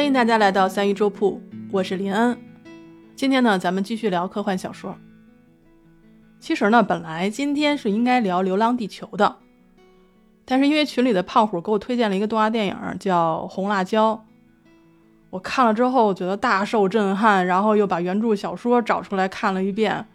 [0.00, 2.34] 欢迎大家来到三一粥铺，我是林恩。
[3.14, 4.96] 今天呢，咱们继续聊科幻小说。
[6.38, 9.36] 其实呢，本来今天是应该聊《流浪地球》的，
[10.46, 14.14] 但是因为群里的胖虎给我推荐了一个动画电影叫《红辣椒》，
[15.28, 20.06] 我看了之后觉得大受震撼，然后又把原著小说找出来看了一遍。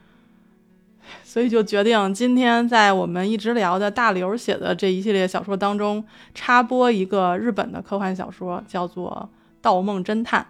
[1.24, 9.30] 所以就决定今天在我们一直聊的大刘写的这一系列小说当中插播一个日本的科幻小说，叫做
[9.66, 10.46] 《盗梦侦探》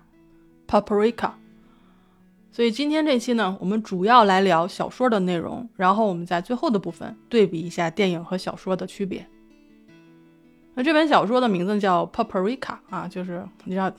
[0.70, 1.32] （Paprika）。
[2.52, 9.26] 所以今天这期呢，我们主要来聊小说的内容，然后我们在最后的部分对比一下电影和小说的区别。
[10.74, 12.58] 那这本小说的名字叫《Paprika》
[12.90, 13.90] 啊，就是你知道，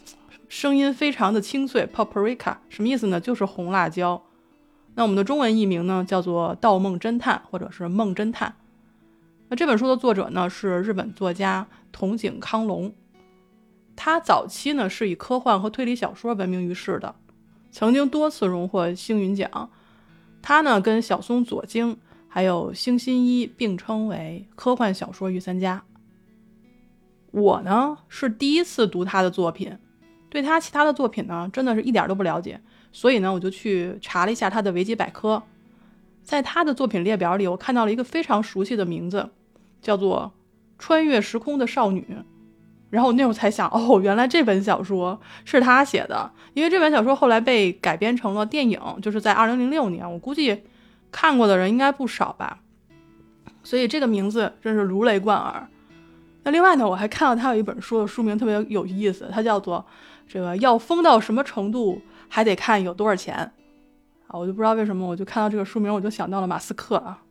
[0.51, 1.87] 声音非常的清脆。
[1.87, 3.19] Paprika 什么意思呢？
[3.19, 4.23] 就是红辣椒。
[4.97, 8.51] 那我们的中文译名呢，叫做《盗梦侦探》或者是《梦侦探》。
[9.49, 12.93] 那这本书的作者呢，是日本作家筒井康隆。
[13.97, 17.15] 他早期呢是以科幻和推理小说闻名于世的，
[17.73, 19.71] 曾经多次荣获星云奖。
[20.43, 21.97] 他呢跟小松左京
[22.29, 25.83] 还有星新一并称为科幻小说御三家。
[27.33, 29.77] 我呢是第一次读他的作品，
[30.29, 32.61] 对他其他的作品呢，真的是一点都不了解。
[32.93, 35.43] 所以呢，我就去查了一下他的维基百科，
[36.23, 39.29] 在他的作品列表里，我看到了一个非常熟悉的名字，
[39.83, 40.33] 叫做
[40.83, 42.07] 《穿越时空的少女》。
[42.91, 50.63] 然后我那会儿才想，哦，原来这本小说是他写的，因为这本小说后来被改编成了电影，就是在二零零六年，我估计
[51.11, 52.61] 看过的人应该不少吧。
[53.63, 55.67] 所以这个名字真是如雷贯耳。
[56.45, 59.85] 那另外呢，我还看到他有一本书的书名特别有意思，它叫做
[60.33, 61.95] 《这个要疯到什么程度》。
[62.29, 63.37] 还得看有多少钱
[64.27, 64.37] 啊！
[64.37, 67.23] 我就不知道为什么，我就看到这个书名，我就想到了马斯克啊。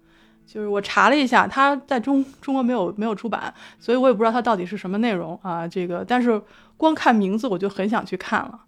[0.46, 5.67] 就是我查了一下，他在中中国没有没有出版，所以我也不知道它到底是什么内容啊。
[5.67, 6.42] 这个，但是
[6.78, 8.61] 光看名字我就很想去看了。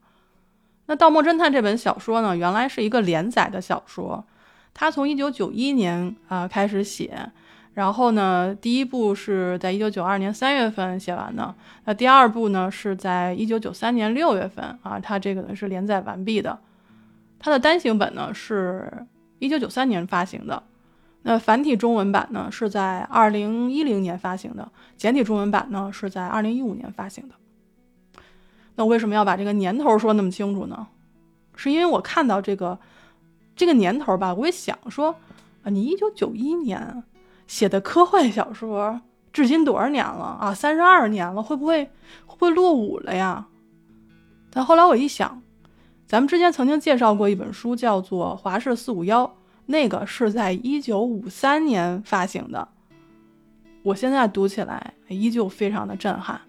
[0.88, 4.26] 那《盗墓侦探》这本小说呢，原来是一个连载的小说，
[4.74, 7.30] 它从一九九一年啊开始写，
[7.74, 11.54] 然后呢，第一部是在一九九二年三月份写完的，
[11.86, 16.58] 那第二部呢是在一九九三年六月份啊，它这个呢是连载完毕的。
[17.38, 19.06] 它的单行本呢是
[19.40, 20.64] 一九九三年发行的，
[21.30, 27.36] 那繁体中文版呢是在二零一零年发行的，简体中文版呢是在二零一五年发行的。
[28.76, 30.88] 那为什么要把这个年头说那么清楚呢？
[31.58, 32.80] 是因为我看到这个
[33.58, 35.14] 这个年头吧，我也想说
[35.64, 37.04] 啊，你一九九一年。
[37.46, 39.02] 写的科幻小说，
[39.34, 40.54] 至今多少年了啊？
[40.54, 41.86] 三十二年了，会不会
[42.26, 43.48] 会不会落伍了呀？
[44.50, 45.42] 但后来我一想，
[46.06, 49.26] 咱们之前曾经介绍过一本书，叫做《华氏四五幺》，
[49.68, 52.68] 那个是在一九五三年发行的。
[53.84, 56.42] 我现在读起来依旧非常的震撼。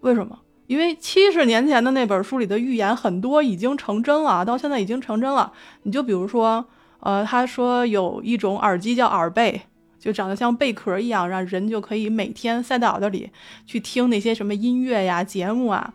[0.00, 0.38] 为什么？
[0.66, 5.52] 因为七十年前的那本书里的预言很多已经成真了，到现在已经成真了。
[5.82, 6.64] 你就比如说，
[7.00, 9.62] 呃，他说有一种耳机叫耳贝。
[9.98, 13.30] 就长得像贝壳一样，让人就可以每天塞到耳朵里
[13.66, 15.92] 去听那些什么音乐呀、节目啊。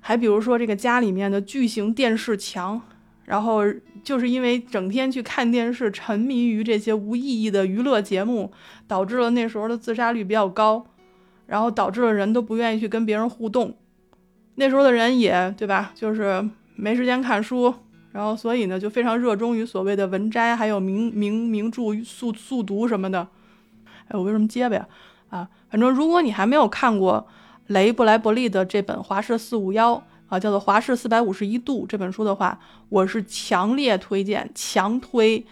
[0.00, 2.80] 还比如说这个家里面的巨型电视墙，
[3.30, 3.62] 然后
[4.02, 8.50] 就是因为整天去看电视，沉迷于这些无意义的娱乐节目，
[8.88, 10.84] 导致了那时候的自杀率比较高，
[11.46, 13.76] 然后导致了人都不愿意去跟别人互动。
[14.56, 17.72] 那时候的人也对吧，就是没时间看书。
[18.10, 23.28] 然后，所以呢，就非常热衷于所谓的文摘，还有名名名著速速读什么的。
[24.08, 24.88] 哎，我为什么结巴呀？
[25.28, 27.28] 啊，反正如果你还没有看过
[27.68, 29.94] 雷布莱伯利的这本《华氏四五幺》
[30.30, 32.58] 啊，叫做《华氏四百五十一度》这本书的话，
[32.88, 35.44] 我是强烈推荐，强推，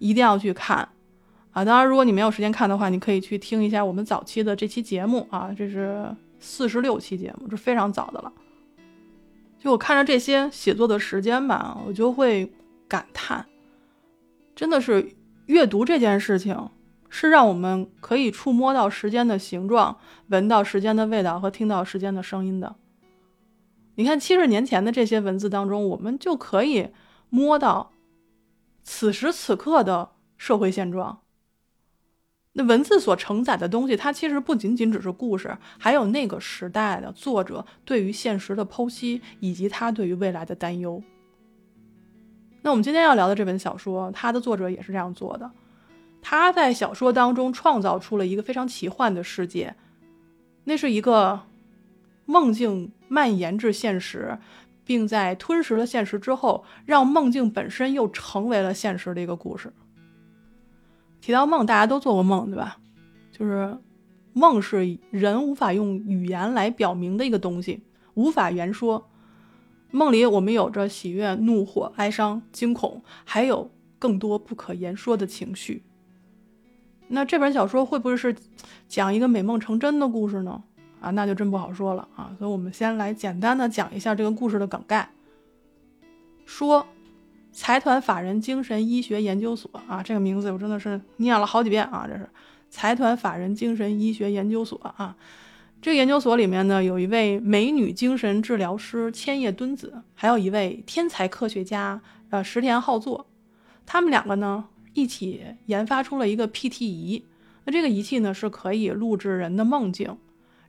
[0.00, 0.88] 一定要去看
[1.52, 1.64] 啊！
[1.64, 6.04] 当然，如果你没有时间看的话，你可以去听一下我们早期的这期节目啊，这是
[6.40, 8.32] 四十六期节目，这非常早的了。
[9.60, 12.52] 就我看着这些写作的时间吧，我就会
[12.88, 13.46] 感叹，
[14.56, 15.14] 真的是
[15.46, 16.68] 阅读这件事情，
[17.08, 22.74] 是让我们可以触摸到时间的形状，闻到时间的味道和听到时间的声音的。
[23.96, 26.88] 你看七十年前的这些文字当中，我们就可以
[27.28, 27.92] 摸到
[28.82, 31.20] 此时此刻的社会现状。
[32.56, 41.02] 那文字所承载的东西，它其实不仅仅只是故事，还有那个时代的作者对于现实的剖析，以及他对于未来的担忧。
[42.62, 45.50] 那我们今天要聊的这本小说，它的作者也是这样做的。
[46.22, 49.74] 他在小说当中创造出了一个非常奇幻的世界，
[50.64, 51.42] 那是一个
[52.26, 54.38] 梦境蔓延至现实，
[54.84, 59.72] 并在吞噬了现实之后，让梦境本身又成为了现实的一个故事。
[61.20, 62.78] 提到梦，大家都做过梦，对吧？
[63.32, 63.78] 就是
[64.32, 67.82] 梦是人无法用语言来表明的一个东西，
[68.14, 69.08] 无法言说。
[69.90, 75.84] 梦里我们有着喜悦、怒火、哀伤、惊恐，还有更多不可言说的情绪。
[77.06, 78.34] 那这本小说会不会是
[78.88, 80.64] 讲一个美梦成真的故事呢？
[81.04, 82.34] 啊，那就真不好说了啊。
[82.38, 85.08] 所以我们先来简单的讲一下这个故事的梗概。
[86.46, 86.86] 说，
[87.52, 92.28] 财团法人精神医学研究所啊，这个名字我真的是念了好几遍啊，这是
[92.70, 95.16] 财团法人精神医学研究所啊。
[95.80, 102.00] 这个研究所里面呢，有一位美女精神治疗师千叶敦子，还有一位天才科学家
[102.30, 103.26] 呃石田浩作，
[103.84, 104.64] 他们两个呢
[104.94, 107.24] 一起研发出了一个 PT 仪。
[107.66, 110.16] 那这个仪器呢是可以录制人的梦境，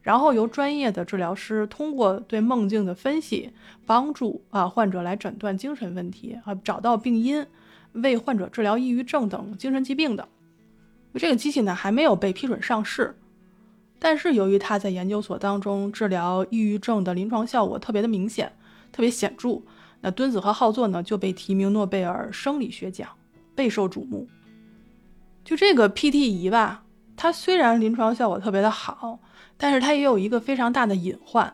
[0.06, 3.50] 然后由专业的治疗师通过对梦境的分析，
[3.88, 7.44] 帮助啊患者来诊断精神问题啊，找到病因，
[7.94, 10.28] 为患者治疗抑郁症等精神疾病的。
[11.16, 13.18] 这个机器呢还没有被批准上市。
[13.98, 18.54] 但是由于它在研究所当中治疗抑郁症的临床效果特别的明显，
[18.92, 19.64] 特别显著，
[20.02, 23.10] 那敦子和浩作呢就被提名诺贝尔生理学奖，
[23.56, 24.28] 备受瞩目。
[25.44, 26.85] 就这个 PT 仪吧，
[27.16, 29.20] 它虽然临床效果特别的好，
[29.58, 31.54] 但是它也有一个非常大的隐患，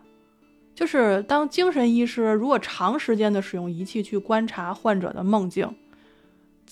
[0.76, 5.76] 就是当精神医师如果长时间的使用仪器去观察患者的梦境，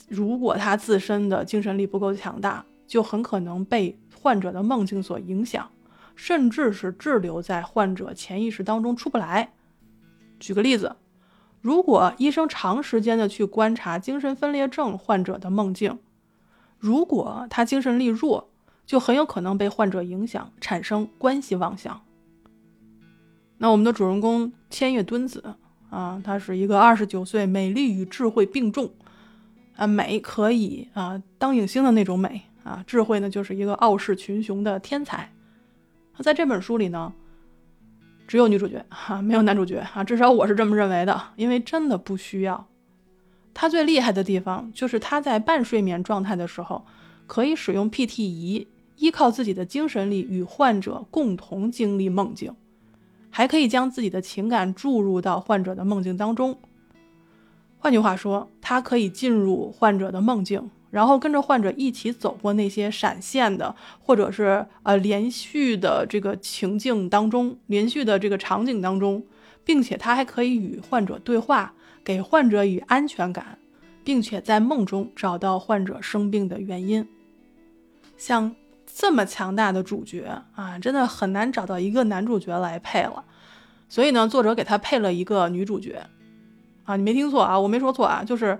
[0.08, 3.98] 如果他自身的精神力不够强大，就很可能被。
[4.22, 5.72] 患者的梦境所影响，
[6.14, 9.54] 甚至是滞留在患者潜意识当中出不来。
[10.42, 10.98] 举个例子，
[11.62, 16.00] 如果医生长时间的去观察精神分裂症患者的梦境，
[16.78, 18.49] 如果他精神力弱，
[18.90, 22.02] 就很有可能被患者影响，产生关系妄想。
[23.60, 25.54] 那我们的主人公千叶敦子
[25.92, 28.90] 啊，她是一个二十九岁，美丽与智慧并重，
[29.76, 32.42] 啊，美可以啊当影星的那种美。
[32.64, 35.32] 啊，智慧呢，就是一个傲视群雄的天才。
[36.20, 37.14] 在这本书里呢，
[38.28, 41.20] 只有女主角哈，没有男主角啊，至少我是这么认为的。
[41.36, 42.68] 因为真的不需要。
[43.54, 46.86] 他最厉害的地方就是他在半睡眠状态的时候，
[47.28, 48.68] 可以使用 PT 仪，
[49.00, 52.54] 依靠自己的精神力与患者共同经历梦境，
[53.30, 56.58] 还可以将自己的情感注入到患者的梦境当中。
[57.80, 60.70] 换句话说，他可以进入患者的梦境。
[60.92, 69.24] 然后跟着患者一起走过那些闪现的，或者是呃连续的这个情境当中，连续的这个场景当中，
[69.64, 73.60] 并且他还可以与患者对话，给患者以安全感，
[74.04, 77.08] 并且在梦中找到患者生病的原因。
[78.18, 78.56] 像
[78.96, 83.24] 这么强大的主角啊，真的很难找到一个男主角来配了。
[83.88, 86.06] 所以呢，作者给他配了一个女主角
[86.86, 88.60] 啊，你没听错啊，我没说错啊，就是。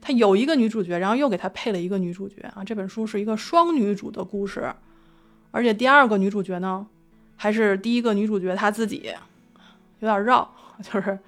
[0.00, 2.62] 他有一个女主角，然后又给他配了一个女主角啊！
[2.62, 4.72] 这本书是一个双女主的故事，
[5.50, 6.86] 而且第二个女主角呢，
[7.34, 9.12] 还是第一个女主角她自己，
[9.98, 10.54] 有点绕。
[10.80, 11.18] 就是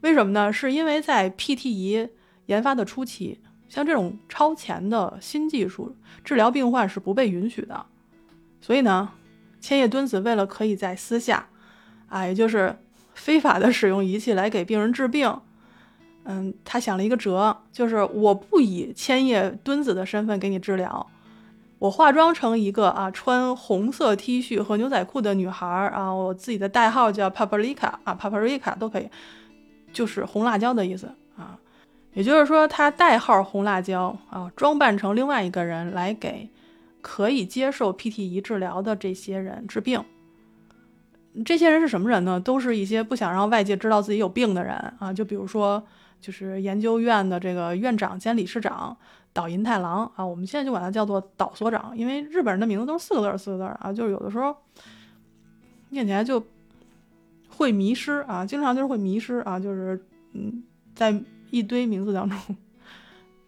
[0.00, 0.50] 为什么呢？
[0.50, 2.08] 是因为在 PT 仪
[2.46, 3.38] 研发的初期，
[3.74, 7.84] 像这种超前的新技术治疗病患是不被允许的，
[8.60, 9.10] 所以呢，
[9.60, 11.48] 千叶敦子为了可以在私下，
[12.08, 12.78] 啊，也就是
[13.14, 15.40] 非法的使用仪器来给病人治病。
[16.22, 21.04] 嗯，他想了一个辙，就是我不以千叶敦子的身份给你治疗，
[21.80, 29.10] 我化妆成一个啊穿红色 T 恤和牛仔裤的女孩儿啊，我自己的代号叫 Paprika 啊，Paprika 都可以，
[29.92, 31.12] 就是红辣椒的意思。
[32.14, 36.48] 也就是说，他代号红辣椒啊，装扮成另外一个人来给
[37.02, 40.02] 可以接受 PT 仪治疗的这些人治病。
[41.44, 42.40] 这些人是什么人呢？
[42.40, 45.86] 都是一些不想让外界知道自己有病的人啊，就比如说。
[46.20, 48.96] 就是研究院的这个院长兼理事长
[49.34, 54.56] 岛银太郎啊，我们现在就管他叫做岛所长，因为日本人的名字都是四个字儿四个字儿啊，就是有的时候
[55.90, 56.42] 念起来就
[57.50, 60.02] 会迷失啊，经常就是会迷失啊，就是
[60.32, 60.62] 嗯，
[60.94, 61.12] 在
[61.54, 62.36] 一堆名字当中，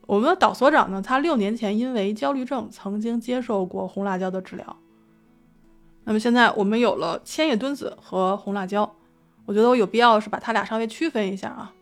[0.07, 4.77] 我们的岛所长呢，他六年前因为焦虑症曾经接受过红辣椒的治疗，
[6.05, 8.95] 那么现在我们有了千叶敦子和红辣椒，
[9.45, 11.73] 我觉得我有必要是把他俩稍微区分一下啊。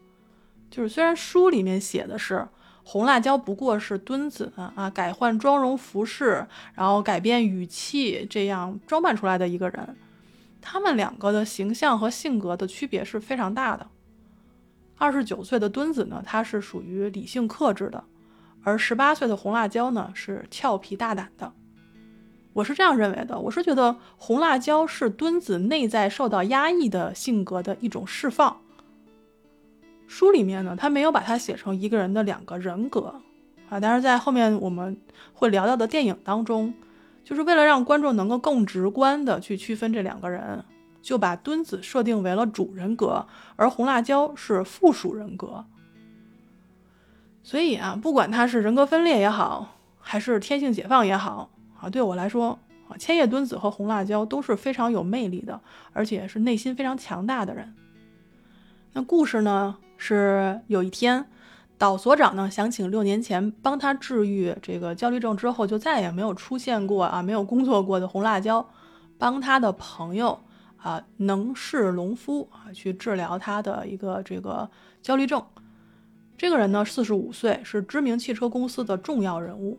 [0.70, 2.48] 就是虽然书里面写的是
[2.82, 9.94] 红辣椒不过是敦子啊改换妆容服饰，然后改变语气这样装扮出来的一个人，
[10.62, 13.86] 他们两个的形象和性格的区别是非常大的。
[14.96, 18.04] 二十九岁的墩子呢，他是属于理性克制的，
[18.62, 21.52] 而十八岁的红辣椒呢是俏皮大胆的。
[22.52, 28.60] 我是这样认为的，我是觉得红辣椒是墩子内在受到压抑的性格的一种释放。
[30.06, 33.20] 书里面呢，他没有把它写成一个人的两个人格
[33.68, 34.96] 啊，但是在后面我们
[35.32, 36.72] 会聊到的电影当中，
[37.24, 40.64] 就是为了让观众能够更直观的去区分这两个人，
[41.04, 45.66] 就把墩子设定为了主人格，而红辣椒是附属人格。
[47.42, 52.58] 所以啊，不管他是人格分裂也好，还是天性解放也好，啊，对我来说
[52.88, 55.60] 啊，千叶墩子和红辣椒都是非常有魅力的，
[55.92, 57.74] 而且是内心非常强大的人。
[58.94, 61.26] 那故事呢，是有一天，
[61.76, 68.66] 岛所长呢想请六年前帮他治愈这个焦虑症之后就再也没有出现过啊，没有工作过的红辣椒，
[69.18, 70.40] 帮他的朋友
[70.84, 75.42] 啊能氏隆夫啊去治疗他的一个这个焦虑症。
[76.36, 79.78] 这个人呢，四十五岁，是知名汽车公司的重要人物。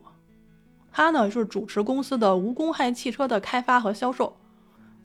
[0.91, 4.35] 他呢是主持公司的无公害汽车的开发和销售。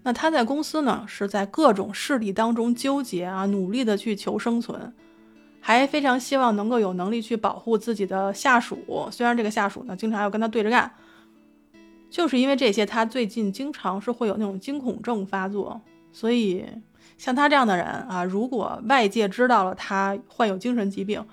[0.03, 4.95] 那他在公司呢是在各种势力当中纠结啊，努力的去求生存，
[5.61, 8.79] 还非常希望能够有能力去保护自己的下属。
[9.11, 10.91] 虽然这个下属呢经常要跟他对着干，
[12.09, 15.79] 就是因为这些，他最近经常是会有那种惊恐症发作。
[16.13, 16.67] 所以
[17.19, 21.27] 像他这样的人啊，如果外界知道了他患有精神疾病，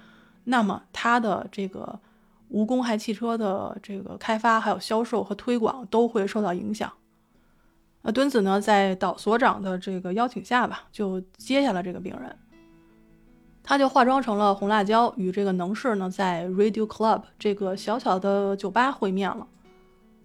[0.45, 1.99] 那么他的这个
[2.49, 6.91] 无公害汽车的这个开发、还有销售和推广都会受到影响。
[8.03, 12.35] 那墩子呢，在岛所长的这个邀请下吧，就接下了这个病人。
[13.63, 19.45] 他就化妆成了红辣椒，与这个能氏呢，在 Radio Club 这个小小的酒吧会面了。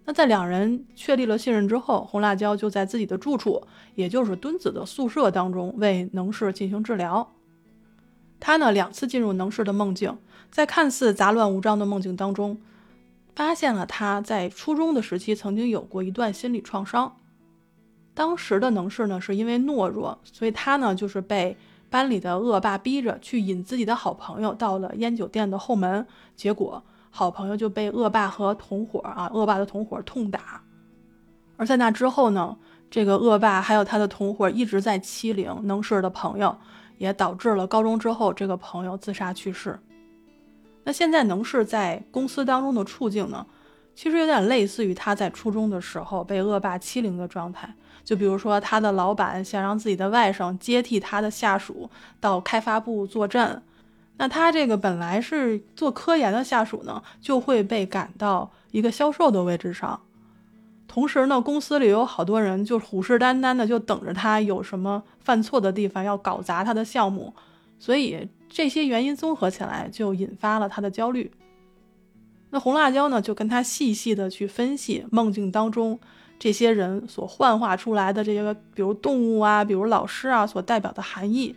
[0.05, 3.63] 那在两人确立了信任之后，红辣椒就在自己的住处，
[3.95, 7.33] 也就是墩子的宿舍当中，为能氏进行治疗。
[8.41, 10.19] 他呢两次进入能氏的梦境，
[10.51, 12.61] 在看似杂乱无章的梦境当中，
[13.37, 17.17] 发现了他在初中的时期曾经有过一段心理创伤。
[18.15, 21.57] 当时的能氏呢是因为懦弱，所以他呢就是被
[21.89, 26.05] 班里的恶霸逼着去引自己的好朋友到了烟酒店的后门，
[26.35, 26.83] 结果
[27.13, 30.61] 好朋友就被恶霸和同伙啊恶霸的同伙痛打。
[31.57, 32.57] 而在那之后呢，
[32.91, 36.59] 这个恶霸还有他的同伙一直在欺凌能氏的朋友。
[36.99, 39.77] 也导致了高中之后这个朋友自杀去世。
[40.85, 43.45] 那现在能氏在公司当中的处境呢？
[43.97, 47.75] 其实有点类似于他在初中的时候被恶霸欺凌的状态。
[48.05, 51.91] 就比如说，他的老板想让自己的外甥接替他的下属
[52.21, 53.61] 到开发部坐镇，
[54.17, 60.01] 那他这个本来是做科研的下属呢，就会被赶到一个销售的位置上。
[60.87, 67.35] 同时呢，公司里有好多人就虎视眈眈的，就等着他有什么犯错的地方，要搞砸他的项目。
[67.79, 71.33] 所以这些原因综合起来，就引发了他的焦虑。
[72.51, 75.99] 那红辣椒呢，就跟他细细的去分析梦境当中
[76.39, 81.57] 这些人所幻化出来的这些个，比如动物啊，比如老师啊，所代表的含义。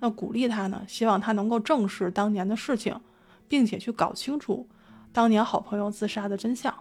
[0.00, 3.00] 那鼓励他呢，希望他能够正视当年的事情，
[3.48, 4.68] 并且去搞清楚
[5.12, 6.74] 当年好朋友自杀的真相。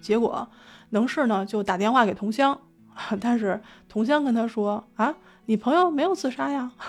[0.00, 0.48] 结果，
[0.90, 2.60] 能氏呢就打电话给同乡，
[3.20, 5.14] 但是同乡跟他说：“啊，
[5.46, 6.72] 你朋友没有自杀呀。”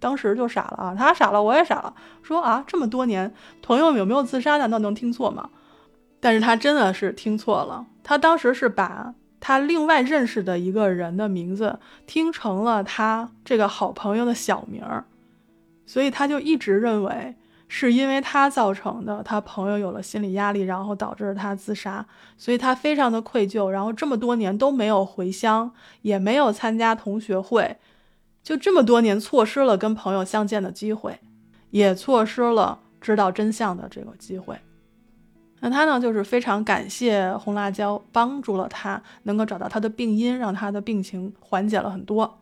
[0.00, 4.56] 当时就傻了啊，他傻了，我也傻了，说：“啊，这么多年，朋友有没有自杀？
[4.56, 5.50] 难道能听错吗？”
[6.20, 15.04] 但是他真的是听错了，他当时是把他另外认识的一个人的名字听成了他这个好朋友的小名儿，
[15.84, 17.34] 所以他就一直认为。
[17.72, 22.04] 是因为他造成的，他朋友有了心理压力，然后导致他自杀，
[22.36, 25.70] 所以他非常的愧疚，然后这么多年都没有回乡，
[26.02, 27.76] 也没有参加同学会，
[28.42, 31.20] 就这么多年错失了跟朋友相见的机会，
[31.70, 34.58] 也错失了知道真相的这个机会。
[35.60, 42.38] 那他呢，就是非常感谢红辣椒帮助了他，能够找到他的病因，让他的病情缓解了很多。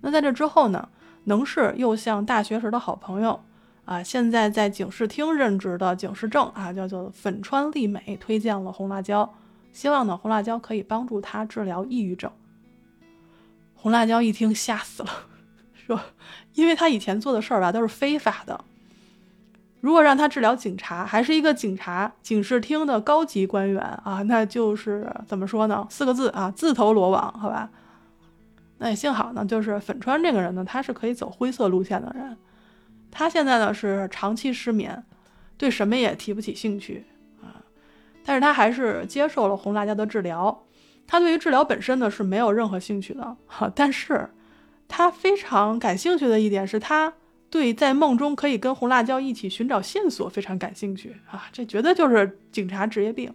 [0.00, 0.88] 那在这之后呢，
[1.24, 3.40] 能氏又向大学时的好朋友。
[3.84, 9.32] 啊，现在在警视厅任职的警视正啊，叫做粉川丽美，推荐了红辣椒，
[9.72, 12.28] 希望呢红辣椒可以帮助他治疗抑郁症。
[13.76, 15.10] 红辣椒一听吓死了，
[15.72, 16.00] 说，
[16.54, 18.64] 因为他以前做的事儿吧都是非法的，
[19.86, 25.86] 如果让他治疗警察，还是一个警察警视厅的高级官员啊， 那就是怎么说呢？
[25.88, 27.70] 四个字啊，自投罗网，好吧？
[28.78, 32.36] 那也幸好呢，就是粉川这个人呢，他是可以走灰色路线的人。
[33.12, 35.04] 他现在呢是长期失眠，
[35.56, 37.06] 对什么也提不起兴趣
[37.40, 37.62] 啊，
[38.24, 40.64] 但是他还是接受了红辣椒的治疗。
[41.06, 44.28] 他对于治疗本身呢是没有任何兴趣的哈，但是
[44.88, 47.12] 他非常感兴趣的一点是他
[47.50, 53.32] 对在梦中可以跟红辣椒一起寻找线索非常感兴趣啊，这绝对就是警察职业病。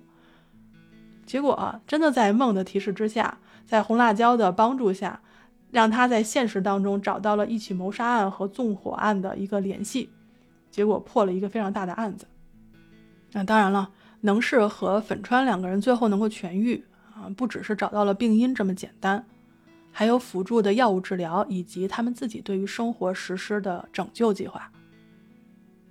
[1.25, 5.22] 结果啊，真的在梦的提示之下，在红辣椒的帮助下。
[5.72, 10.10] 让他在现实当中找到了一起谋杀案和纵火案的一个联系，
[10.70, 12.25] 结果破了一个非常大的案子。
[13.32, 13.89] 那当然了，
[14.20, 16.84] 能氏和粉川两个人最后能够痊愈
[17.15, 19.25] 啊，不只是找到了病因这么简单，
[19.91, 24.71] 还有辅助的药物治疗，以及他们自己对于生活实施的拯救计划。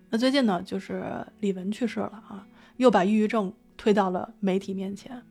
[0.09, 2.47] 那最近呢，就是李玟去世了啊，
[2.79, 5.23] 又把抑郁症推到了媒体面前。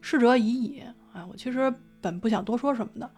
[0.00, 0.82] 逝者已矣
[1.12, 3.10] 啊，我其实本不想多说什么的，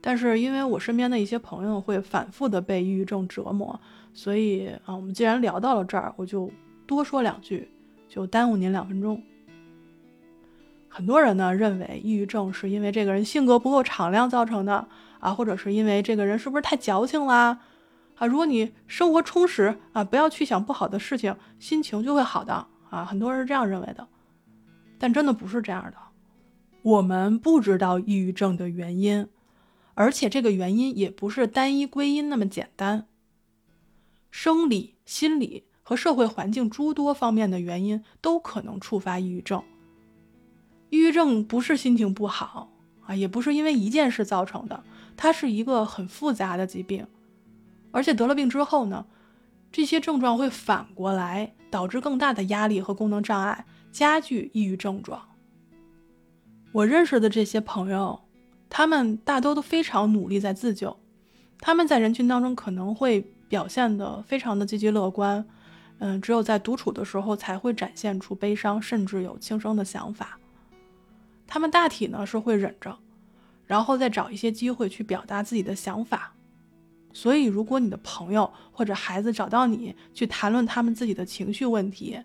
[0.00, 3.78] 但是因为我身边的一些朋友会反复的被抑郁症折磨，
[4.12, 6.50] 所以啊，我们既然聊到了这儿，我就
[6.86, 7.68] 多说两句，
[8.08, 9.22] 就耽误您两分钟。
[10.96, 14.86] 很多人呢认为抑郁症是因为这个人性格不够敞亮造成的
[15.18, 17.58] 啊，或者是因为这个人是不是太矫情啦
[18.14, 18.28] 啊？
[18.28, 23.04] 如果你生活充实啊，不要去想不好的事情，心情就会好的啊。
[23.04, 24.06] 很多人是这样认为的，
[24.96, 25.96] 但真的不是这样的。
[26.82, 29.26] 我们不知道抑郁症的原因，
[29.94, 33.08] 而且这个原因也不是单一归因那么简单。
[34.30, 39.60] 生理、心理和社会环境诸多方面的原因都可能触发抑郁症。
[40.94, 42.70] 抑郁症不是心情不好
[43.04, 44.84] 啊，也不是因为一件事造成的，
[45.16, 47.04] 它是一个很复杂的疾病，
[47.90, 49.04] 而且得了病之后呢，
[49.72, 55.20] 这些症状会反过来导致更大的压力和功能障碍，加剧抑郁症状。
[56.70, 58.20] 我认识的这些朋友，
[58.70, 60.96] 他们大多都非常努力在自救，
[61.58, 65.44] 他们在人群当中可能会表现得非常的积极乐观，
[65.98, 70.38] 嗯，只有在独处的时候才会展现出悲伤，甚至有轻生的想法。
[71.46, 72.98] 他们大体呢是会忍着，
[73.66, 76.34] 然后再找一些机会去表达自己的想法。
[77.12, 82.20] 所以，如果你的朋友或者孩子找到你去谈论他们自己的情绪问题，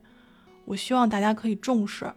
[0.65, 2.11] 我希望大家可以重视，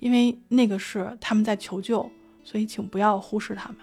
[0.00, 2.10] 因为那个是他们在求救，
[2.42, 3.78] 所以请不要忽视他们。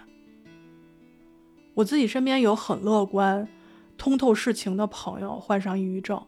[1.72, 3.48] 我自己身边有很乐观、
[3.96, 6.22] 通透事情的朋友患上抑郁症，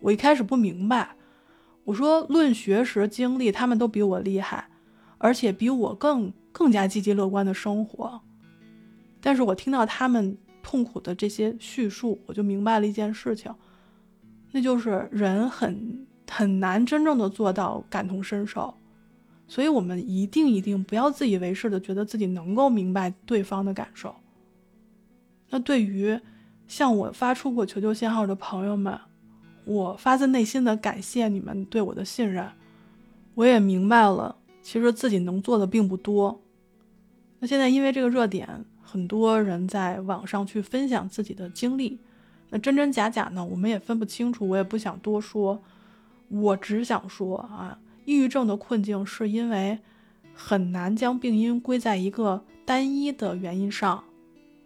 [0.00, 1.14] 我一开始不明白，
[1.84, 4.69] 我说论学识、经历，他们都比我厉害。
[5.22, 8.20] 而且比我更更加积极乐观的生活，
[9.20, 13.54] 但是我听到他们痛苦的这些叙述，我就明白了一件事情，
[14.50, 18.72] 那就是人很很难真正的做到感同身受，
[19.46, 24.16] 所以我们一定一定不要自以为是的觉得自己能够明白对方的感受。
[25.50, 26.18] 那对于
[26.66, 28.98] 向我发出过求救信号的朋友们，
[29.66, 32.48] 我发自内心的感谢你们对我的信任，
[33.34, 34.36] 我也明白了。
[34.62, 36.40] 其实自己能做的并不多。
[37.38, 41.98] 那现在因为这个热点，很多人在网上去分享自己的经历，
[42.50, 44.46] 那真真假假呢，我们也分不清楚。
[44.48, 45.62] 我也不想多说，
[46.28, 49.78] 我只想说啊，抑郁症的困境是因为
[50.34, 54.04] 很难将病因归在一个单一的原因上。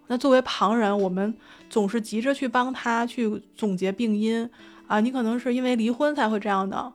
[0.07, 1.33] 那作为旁人，我们
[1.69, 4.49] 总是急着去帮他去总结病因
[4.87, 6.93] 啊，你可能是因为离婚才会这样的。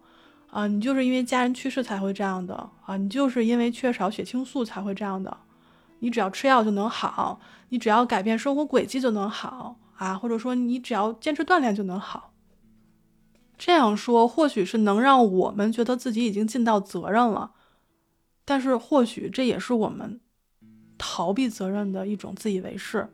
[0.51, 2.97] 啊，你就是因为家人去世才会这样的啊！
[2.97, 5.37] 你就是因为缺少血清素才会这样的。
[6.01, 12.33] 你只要吃药就能好，你只要改变生活轨迹就能好啊，或者说你只要坚持锻炼就能好。
[13.57, 17.53] 这样说或许是能让我们觉得自己已经尽到责任了，
[18.45, 20.21] 但是或许这也是我们
[20.97, 23.13] 逃避责任的一种自以为是。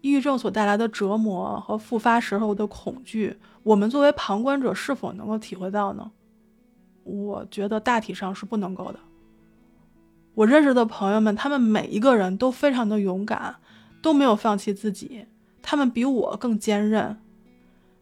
[0.00, 6.10] 抑郁症所带来的折磨和复发时候的恐惧，我们作为旁观者是否能够体会到呢？
[7.04, 9.00] 我觉得大体上是不能够的。
[10.34, 13.56] 我认识的朋友们，他们每一个人都非常的勇敢，
[14.00, 15.26] 都没有放弃自己，
[15.62, 17.16] 他们比我更坚韧。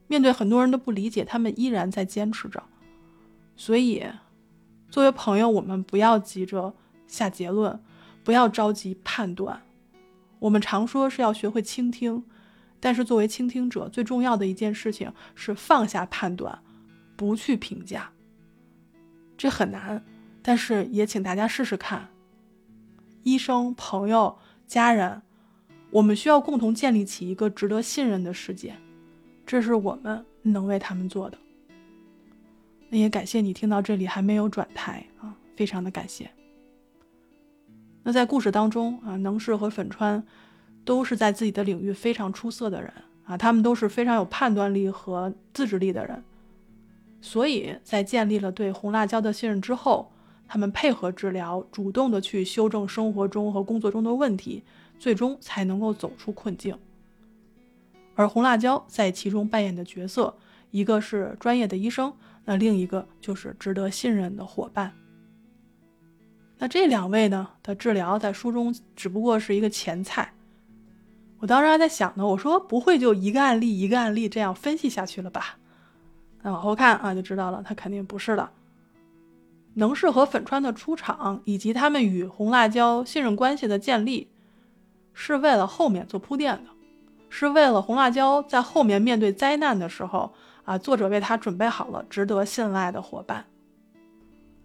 [0.07, 2.63] 面对很多人的不理解，他们依然在坚持着。
[3.57, 4.05] 所以，
[4.91, 6.75] 作为朋友，我们不要急着
[7.07, 7.81] 下结论，
[8.23, 9.63] 不要着急判断。
[10.47, 12.23] 我们常说是要学会倾听，
[12.79, 16.57] 但是作为倾听者，最重要的一件事情是放下判断，
[17.17, 18.13] 不去评价。
[19.37, 20.05] 这很难，
[20.43, 22.09] 但是也请大家试试看。
[23.25, 25.21] 医生、朋友、家人，
[25.91, 28.77] 我们需要共同建立起一个值得信任的世界，
[29.45, 31.37] 这是我们能为他们做的。
[32.89, 36.31] 那也感谢你听到这里还没有转台啊，非常的感谢。
[38.07, 40.25] 那在故事当中啊，能氏和粉川
[40.85, 42.93] 都是在自己的领域非常出色的人
[43.25, 46.23] 啊，他们都是非常有判断力和自制力的人，
[47.21, 50.13] 所以在建立了对红辣椒的信任之后，
[50.47, 54.63] 他们配合治疗，主动的去修正生活中和工作中的问题，
[55.01, 56.79] 最终才能够走出困境。
[58.15, 60.33] 而红辣椒在其中扮演的角色，
[60.71, 62.13] 一个是专业的医生，
[62.45, 64.93] 那另一个就是值得信任的伙伴。
[66.59, 70.33] 那这两位呢的治疗在书中只不过是一个前菜，
[71.39, 75.59] 我当时还在想呢，我说不会就一个案例一个案例这样分析下去了吧？
[76.43, 78.51] 那往后看啊就知道了，他肯定不是的。
[79.75, 84.31] 能氏和粉川的出场，以及他们与红辣椒信任关系的建立，
[85.13, 86.71] 是为了后面做铺垫的，
[87.29, 90.33] 是为了红辣椒在后面面对灾难的时候
[90.65, 93.45] 啊，作者为他准备好了值得信赖的伙伴。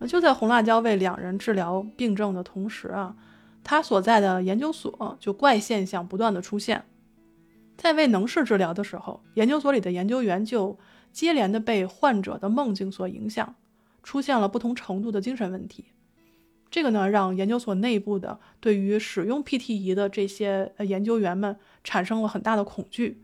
[0.08, 3.16] 就在红辣椒为两人治疗病症的同时啊，
[3.64, 6.84] 他所在的研究所就怪现象不断的出现。
[7.78, 10.78] 在为能氏治疗的时候，研究所里的研究员就
[11.12, 13.56] 接连的被患者的梦境所影响。
[14.04, 15.86] 出现了不同程度的精神问题，
[16.72, 23.22] 这个呢，让研究所内部的对于使用 PT 仪的这些呃研究员们产生了很大的恐惧，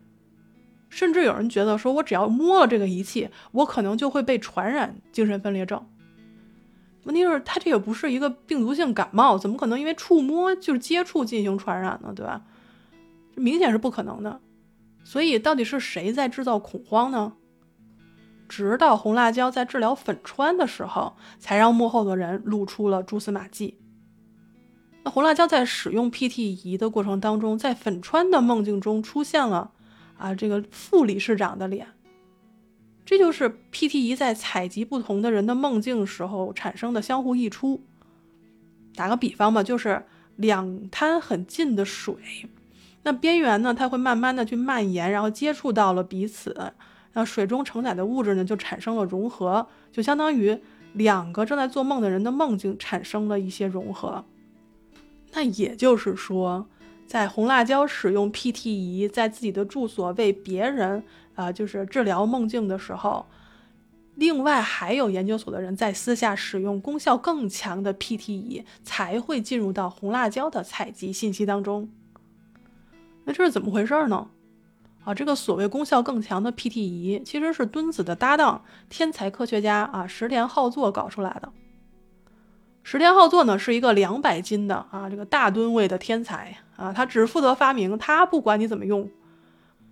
[0.88, 5.84] 甚至有人觉得说，我只要摸了这个仪器，我可能就会被传染精神分裂症。
[7.08, 12.14] 问题是，它这也不是一个病毒性感冒，怎么可能因为触摸就是接触进行传染呢？
[12.14, 12.42] 对吧？
[13.34, 14.42] 这明显是不可能的。
[15.04, 17.34] 所以，到底是谁在制造恐慌呢？
[18.50, 23.78] 直到红辣椒在治疗粉川的时候，才让幕后的人露出了蛛丝马迹。
[25.04, 29.72] 那红辣椒在使用 PT 仪的过程当中，在粉川的梦境中出现了
[30.18, 31.88] 啊，这个副理事长的脸。
[33.08, 37.82] 这就是 PT 仪在采集不同的人的梦境时候产生的相互溢出。
[38.96, 40.04] 打个比方吧，就是
[40.36, 42.16] 两滩很近的水，
[43.04, 46.74] 那边缘呢，它会慢慢的去蔓延，然后接触到了彼此。
[47.14, 50.60] 那水中承载的物质呢，就产生了融合，就相当于
[50.92, 54.26] 两个正在做梦的人的梦境产生了一些融合。
[55.32, 56.68] 那也就是说，
[57.06, 61.04] 在红辣椒使用 PT 仪在自己的住所为别人
[61.38, 63.28] 啊，就是治疗梦境的时候，
[64.16, 71.88] 另外还有研究所的人在私下使用功效更强的 PT 仪，才会进入到红辣椒的采集信息当中。
[73.26, 74.28] 那这是怎么回事呢？
[75.04, 81.54] 啊，这个所谓功效更强的 PT 仪，其实是墩子的搭档天才科学家啊石田浩作搞出来的。
[82.82, 89.08] 石田浩作呢是一个两百斤的啊这个大吨位的天才啊，他只负责发明，他不管你怎么用。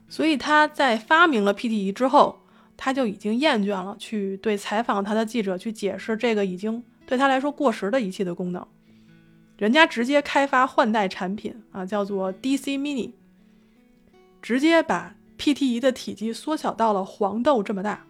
[0.07, 2.39] 所以他在发明了 PT 仪之后，
[2.77, 8.65] 他就已经厌倦了去对采访他的记者去解释这个已经对他来说过时的仪器的功能。
[9.57, 13.11] 人家直接开发换代产品啊，叫做 DC Mini。
[14.41, 18.05] 直接把 PT 仪的体积缩小到了黄豆这么大，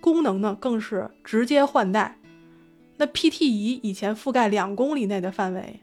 [0.00, 2.18] 功能呢更是直接换代。
[2.98, 5.80] 那 PT 仪以前覆盖两公里内的范围，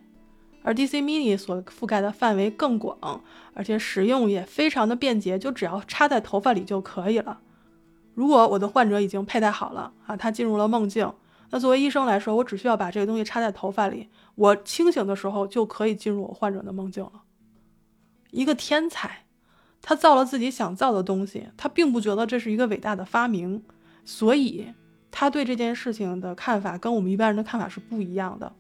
[0.62, 3.22] 而 DC Mini 所覆盖的范围更广，
[3.54, 7.40] 而且使用也非常的便捷，就只要插在头发里就可以了。
[8.14, 11.12] 如果我的患者已经佩戴好了啊，他进入了梦境，
[11.52, 17.24] 那作为医生来说，我只需要把这个东西插在头发里，我清醒的时候就可以进入我患者的梦境了。
[18.32, 19.24] 一个天才。
[19.80, 23.64] 他造了自己想造的东西，他并不觉得这是一个伟大的发明，
[24.04, 24.74] 所以
[25.12, 28.52] 他对这件事情的看法跟我们一般人的看法是不一样的，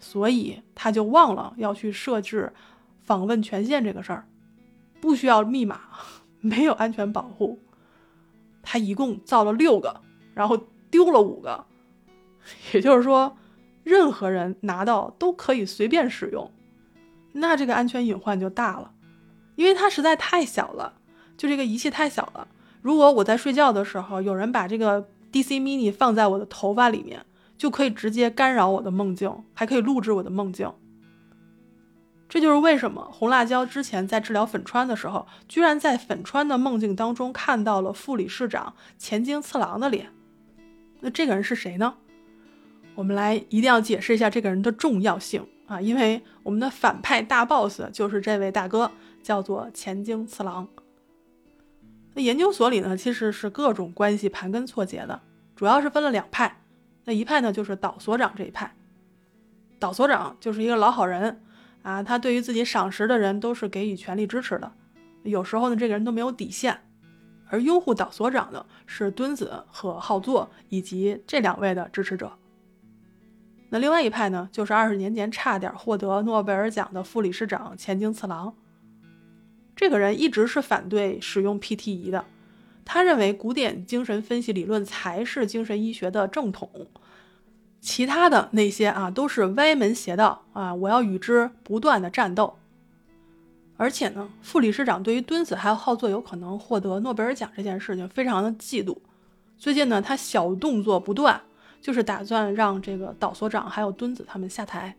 [0.00, 2.52] 所以他就忘了要去设置
[3.04, 4.26] 访问权限这个事儿，
[5.00, 5.80] 不需要密码，
[6.40, 7.60] 没有安全保护，
[8.62, 10.00] 他一共造了六个，
[10.34, 10.58] 然后
[10.90, 11.66] 丢了五个，
[12.72, 13.36] 也就是说，
[13.84, 16.50] 任何人拿到都可以随便使用，
[17.32, 18.92] 那这个安全隐患就大了。
[19.56, 20.94] 因为它实在太小了，
[21.36, 22.48] 就这个仪器太小了。
[22.80, 27.26] 如果我在睡觉的时候，有人把这个 DC Mini 放在我的头发里面，
[27.60, 30.72] 就可以直接干扰我的梦境，还可以录制我的梦境。
[32.26, 40.06] 这就是为什么红辣椒之前在治疗粉川的时候，居然在粉川的梦境当中看到了副理事长前京次郎的脸。
[41.00, 41.96] 那这个人是谁呢？
[42.94, 48.90] 我们来一定要解释一下这个人的重要性啊，因为我们的反派大 boss 就是这位大哥。
[49.22, 50.66] 叫做前京次郎。
[52.14, 55.20] 那研究所里呢，其实是各种关系盘根错节的，
[55.54, 56.59] 主要是分了两派。
[57.04, 58.74] 那一派呢，就是岛所长这一派。
[59.78, 61.42] 岛所长就是一个老好人
[61.82, 64.72] 啊，他对于自己赏识的人都是给予全力支持的。
[65.22, 66.80] 有时候呢，这个人都没有底线。
[67.52, 72.32] 而拥护岛所长的是敦子和浩作以及这两位的支持者。
[73.70, 78.54] 那另外一派呢，就是二十年前差点获得诺贝尔奖的副理事长前京次郎。
[79.74, 82.24] 这个人一直是反对使用 PT 仪的，
[82.92, 86.68] 他认为古典精神分析理论才是精神医学的正统，
[87.80, 90.74] 其他的那些啊都是歪门邪道啊！
[90.74, 92.56] 我要与之不断的战斗。
[93.76, 98.98] 而且呢，副理事长对于敦子还有浩作有可能获得诺贝尔奖这件事情非常的嫉妒。
[99.56, 101.40] 最近呢，他小动作不断，
[101.80, 104.96] 就是打算让这个岛所长还有敦子他们下台。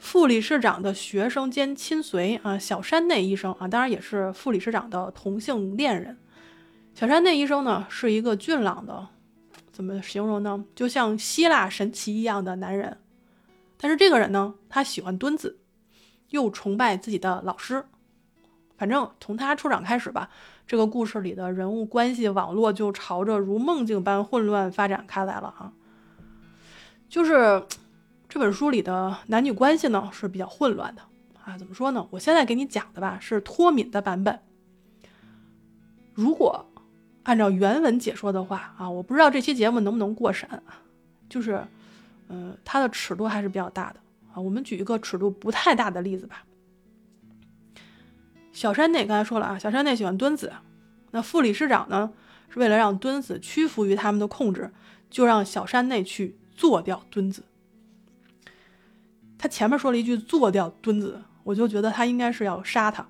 [0.00, 6.18] 副理事长的学生兼亲随啊，小山内医生啊，当然也是副理事长的同性恋人。
[6.94, 9.08] 小山内医生呢，是一个俊朗的，
[9.70, 10.64] 怎么形容呢？
[10.74, 12.96] 就像希腊神奇一样的男人。
[13.76, 15.58] 但是这个人呢，他喜欢墩子，
[16.30, 17.84] 又崇拜自己的老师。
[18.78, 20.30] 反正从他出场开始吧，
[20.66, 25.72] 这个故事里的人物关系网络就朝着如梦境般混乱发展开来了啊。
[27.06, 27.62] 就是
[28.30, 31.02] 这本书里的男女关系呢是比较混乱的
[31.44, 31.58] 啊。
[31.58, 32.06] 怎么说呢？
[32.10, 34.40] 我现在给你讲的吧是脱敏的版本。
[36.14, 36.64] 如果
[37.24, 40.48] 按照原文解说的话啊，我不知道这期节目能不能过审，
[41.28, 41.62] 就是。
[42.32, 43.98] 嗯，它的尺度还是比较大的
[44.32, 44.40] 啊。
[44.40, 46.44] 我们举一个尺度不太大的例子吧。
[48.52, 50.52] 小山内刚才说了啊，小山内喜欢墩子，
[51.10, 52.12] 那副理事长呢
[52.48, 54.70] 是为了让墩子屈服于他们的控制，
[55.10, 57.42] 就让小山内去做掉墩子。
[59.40, 63.08] 他前面说了一句“做掉墩子”，我就觉得他应该是要杀他。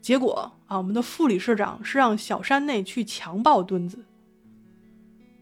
[0.00, 4.04] 结果啊，我们的副理事长是让小山内去强暴墩子。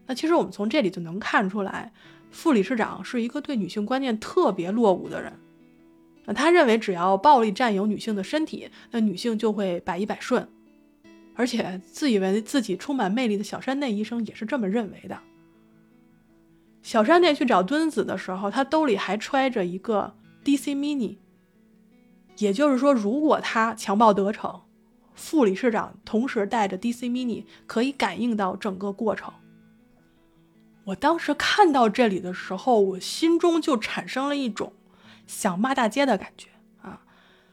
[0.05, 1.91] 那其实我们从这里就能看出来。
[2.29, 5.33] 副理事长是一个对女性观念特别落伍的人，
[6.25, 10.47] 那他认为只要暴力占有女性的身体，那女性就会百依百顺，
[11.33, 15.19] 而且自以为自己充满魅力的小山内医生也是这么认为的。
[16.81, 21.17] 小山内去找墩子的时候，他兜里还揣着一个 DC Mini，
[22.37, 24.61] 也就是说，如果他强暴得逞，
[25.13, 29.31] 副理事长同时带着 DC Mini，可以感应到整个过程。
[30.85, 34.73] 我当时看到这里的时候，我心中就产生了一种
[35.27, 36.49] 想骂大街的感觉
[36.81, 37.03] 啊！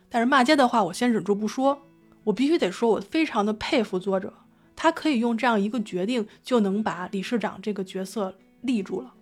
[0.08, 1.82] 但是骂街的话，我先忍住不说。
[2.24, 4.32] 我必须得说，我非常的佩服作者，
[4.74, 9.14] 他可以用这样一个决定就能把理事长这个角色立住了。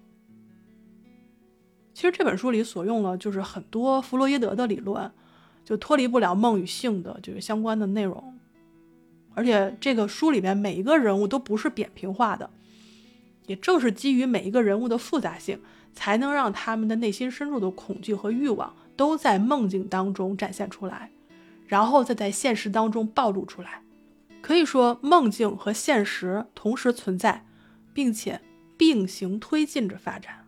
[1.96, 5.10] 其实这本书里所用了就是很多弗洛伊德的理论，
[5.64, 8.38] 就脱离不了梦与性的这个相关的内容，
[9.32, 12.50] 而且这个书里面每一个人物都不是扁平化的。
[13.46, 15.58] 也正是基于每一个人物的复杂性，
[15.94, 21.10] 才能让他们的内心深处的恐惧和欲望都在梦境当中展现出来，
[21.66, 23.82] 然后再在现实当中暴露出来。
[24.42, 27.46] 可以说，梦境和现实同时存在，
[27.94, 28.42] 并且
[28.76, 30.45] 并行推进着发展。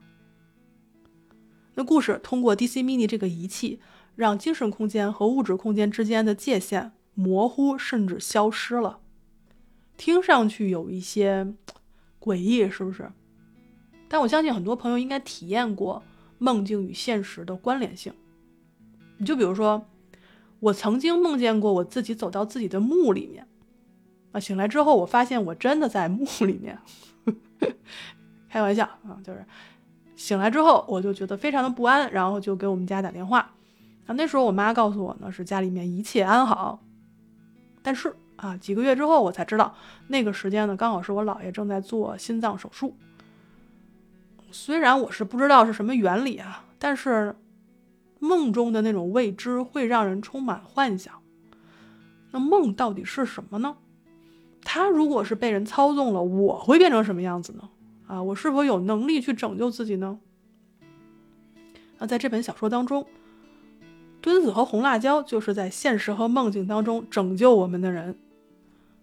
[1.79, 3.79] 那故事通过 DC Mini 这个仪器，
[4.17, 8.99] 让精神空间和物质空间之间的界限模糊，甚至消失了。
[9.97, 11.55] 听上去有一些。
[12.21, 13.09] 诡异是不是？
[14.09, 16.03] 但我相信很多朋友应该体验过
[16.39, 18.13] 梦境与现实的关联性。
[19.19, 19.87] 你就比如说，
[20.59, 23.47] 我曾经梦见过我自己走到自己的墓里面，
[24.33, 26.77] 啊，醒来之后我发现我真的在墓里面。
[28.51, 29.47] 开玩笑啊，就是
[30.19, 33.39] 醒来之后我就觉得非常的不安，然后就给我们家打电话。
[34.07, 36.81] 啊，那时候我妈告诉我呢是家里面一切安好，
[37.83, 38.15] 但是。
[38.39, 39.75] 啊，几个月之后我才知道，
[40.07, 42.95] 那个时间呢，刚好是我姥爷正在做心脏手术。
[44.53, 47.35] 虽然我是不知道是什么原理啊，但是
[48.21, 51.13] 梦中的那种未知会让人充满幻想。
[52.31, 53.77] 那梦到底是什么呢？
[54.63, 57.69] 他如果是被人操纵了，我会变成什么样子呢？
[58.09, 60.19] 啊，我是否有能力去拯救自己呢？
[61.99, 63.07] 那在这本小说当中。
[64.21, 68.19] 墩子和红辣椒就是在现实和梦境当中拯救我们的人。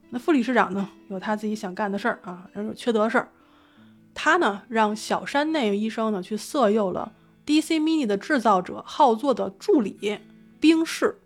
[0.09, 3.29] 那副理事长呢，有他自己想干的事儿啊，人有缺德事儿。
[4.13, 7.13] 他呢，让小山内医生呢去色诱了
[7.45, 10.19] DC Mini 的制造者浩作的助理
[10.59, 11.17] 冰室，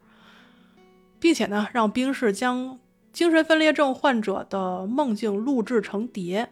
[1.20, 2.80] 并且呢，让冰室将
[3.12, 6.52] 精神分裂症患者的梦境录制成碟。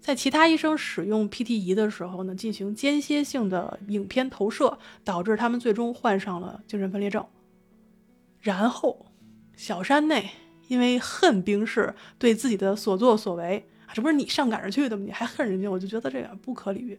[0.00, 7.24] 在其他医生使用 PT 仪的时候呢，进行间歇性的影片投射，导致他们最终患上了精神分裂症。
[8.40, 9.06] 然后，
[9.56, 10.30] 小山内
[10.68, 15.02] 因为恨冰室对自己的所作所为，这不是你上赶着去的吗？
[15.04, 16.98] 你还恨人家，我就觉得这个不可理喻。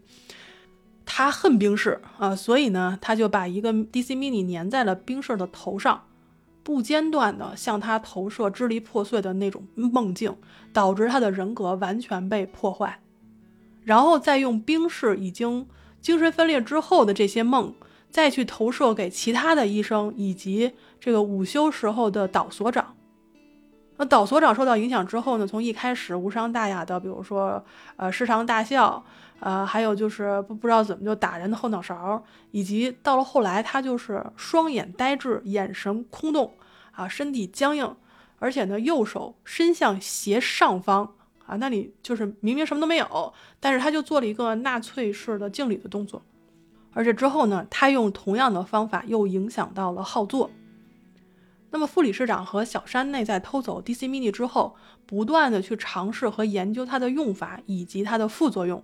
[1.06, 6.04] 他恨冰室啊，所以呢，他就把一个 DC Mini 粘在了冰室的头上。
[6.70, 10.38] 不间断的向他投射支离破碎的那种梦境，
[10.72, 13.00] 导致他的人格完全被破坏，
[13.84, 15.68] 然后再用冰室已经
[16.00, 17.74] 精神分裂之后的这些梦，
[18.12, 22.96] 再去投射给其他的医生以及这个午休时候的导所长。
[23.98, 29.04] 那导所长受到影响之后呢，从一开始无伤大雅的，比如说呃失常大笑。
[29.42, 36.52] 呃，还有就是不不知道怎么就打人的后脑勺，以及到了后来，他就是双眼呆滞，眼神空洞，
[37.00, 37.96] 啊，身体僵硬，
[38.40, 46.22] 而且呢，右手伸向斜上方，啊，那里就是明明什么都没有，但是他就做了一个纳粹式的敬礼的动作，
[46.92, 50.52] 而且之后呢，他用同样的方法又影响到了浩座，
[51.72, 58.84] 那么副理事长和小山内在偷走 DC Mini 之后，不断的去尝试和研究它的用法以及它的副作用。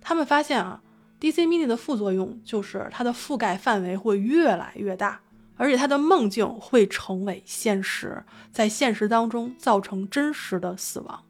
[0.00, 0.82] 他们发现啊
[1.20, 5.20] ，DC Mini 的副作用就是它的覆盖范围会越来越大，
[5.62, 11.22] 而且他的梦境会成为现实，在现实当中造成真实的死亡，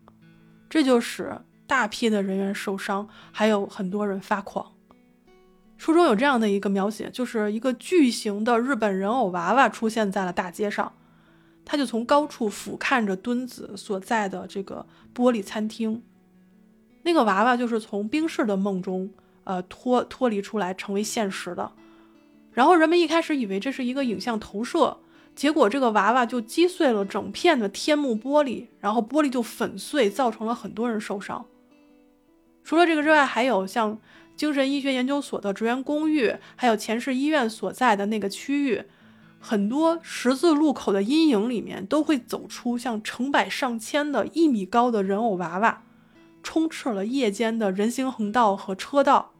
[0.71, 4.73] 这就使大批的人员受伤，还有很多人发狂。
[5.77, 10.91] 书中有这样的一个描写，就是一个巨型的日本人偶娃娃出现在了大街上，
[11.67, 16.03] 他就从高处俯瞰着墩子所在的这个玻璃餐厅。
[17.03, 19.11] 那个娃娃就是从冰室的梦中，
[19.45, 21.71] 呃脱脱离出来成为现实的。
[22.53, 24.99] 然后人们一开始以为这是一个影像投射，
[25.35, 31.47] 结果这个娃娃就击碎了整片的天幕玻璃，然后玻璃就粉碎，造成了很多人受伤。
[32.65, 33.99] 除了这个之外，还有像。
[34.35, 38.83] 精神医学研究所的职员公寓，还有前世医院所在的那个区域，
[39.39, 45.85] 很多十字路口的阴影里面都会走出像成百上千的一米高的人偶娃娃，
[46.43, 49.33] 充斥了夜间的人行横道和车道。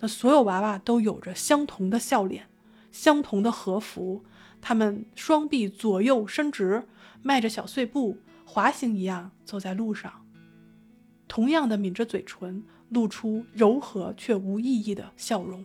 [0.00, 2.46] 那所有娃娃都有着相同的笑脸，
[2.94, 4.24] 相同的和服，
[4.60, 6.86] 他们双臂左右伸直，
[7.22, 10.24] 迈着小碎步，滑行一样走在路上，
[11.26, 12.62] 同样的抿着嘴唇。
[12.90, 15.64] 露出柔和却无意义的笑容，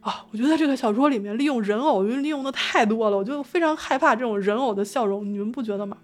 [0.00, 5.96] 啊，我觉得这个小说里面利用人偶，因为利用的太多了，我就非常害怕这种人偶的笑容，你们不觉得吗？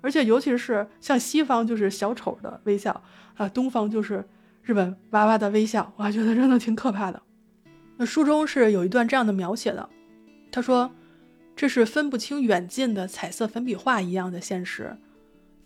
[0.00, 3.02] 而且尤其是像西方就是小丑的微笑
[3.36, 4.26] 啊，东方就是
[4.62, 7.20] 日本娃娃的微笑，我还觉得真的挺可怕的。
[7.96, 9.88] 那书中是有一段这样的描写的，
[10.50, 10.90] 他说
[11.54, 14.96] ：“这是分不清远近的彩色粉笔画一样的现实，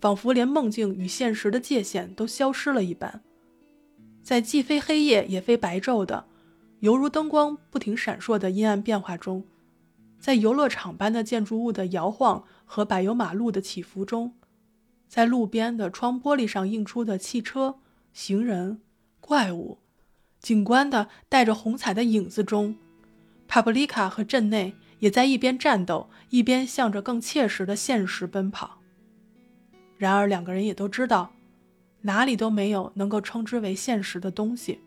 [0.01, 3.23] 仿佛连梦境与现实的界限都消失了一般。”
[4.23, 6.27] 在既非黑夜也非白昼的，
[6.81, 9.45] 犹如灯光不停闪烁的阴暗变化中，
[10.19, 14.35] 在游乐场般的建筑物的摇晃和柏油马路的起伏中，
[15.09, 17.77] 在路边的窗玻璃上映出的汽车、
[18.13, 18.83] 行人、
[19.21, 19.79] 怪物、
[20.49, 22.75] 景观的带着红彩的影子中，
[23.47, 28.81] 帕布利卡和镇内也在一边战斗，一边向着更切实的现实奔跑。
[29.99, 31.35] 然而，两个人也都知道。
[32.01, 34.81] 哪里都没有能够称之为现实的东西，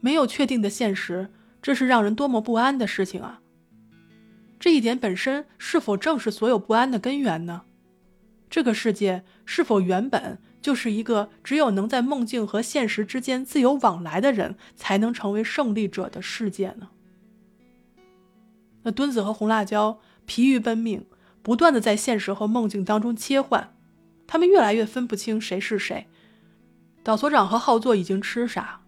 [0.00, 1.28] 没有确定的现实，
[1.60, 3.42] 这是让人多么不安的事情啊！
[4.58, 7.64] 这一点本身是否正是所有不安的根源呢？
[8.48, 16.88] 这个世界是否原本就是一个只有能在梦境和现实之间自由往来的人才能成为胜利者的世界呢？
[18.84, 21.04] 那墩子和红辣椒疲于奔命，
[21.42, 23.74] 不断的在现实和梦境当中切换，
[24.26, 26.06] 他们越来越分不清谁是谁。
[27.02, 28.80] 导所长和浩作已经吃傻，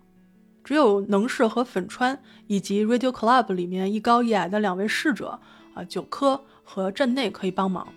[0.63, 5.41] 只有能士和粉川以及 Radio Club 里面一高一矮的两位侍者
[5.75, 7.93] 啊，九科和镇内可以帮忙。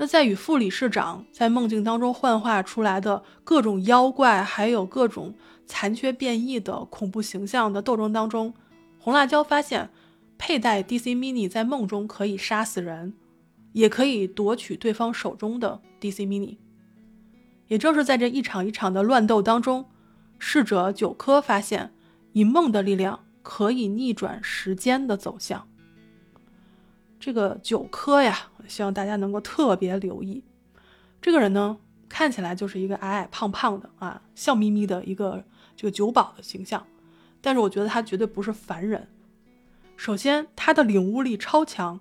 [0.00, 5.34] 那在与副理事长在梦境当中幻化出来的各种妖怪，还有各种
[5.66, 8.54] 残缺变异的恐怖形象的斗争当中，
[8.98, 9.90] 红辣椒发现
[10.38, 13.14] 佩戴 DC Mini 在梦中可以杀死人，
[13.72, 16.58] 也可以夺取对方手中的 DC Mini。
[17.66, 19.86] 也正是在这一场一场的乱斗当中，
[20.38, 21.92] 逝者九科发现，
[22.32, 25.67] 以梦的力量可以逆转时间的走向。
[27.18, 30.44] 这个九科呀，希望大家能够特别留意。
[31.20, 31.76] 这个人呢，
[32.08, 35.44] 看起来就是一个矮矮胖胖的啊，笑眯眯的一个
[35.76, 36.86] 这个酒保的形象，
[37.40, 39.08] 但是我觉得他绝对不是凡人。
[39.96, 42.00] 首先，他的领悟力超强，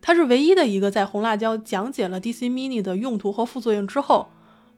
[0.00, 4.30] 他是唯一的一个在红辣椒讲解了 DC Mini 的用途和副作用之后。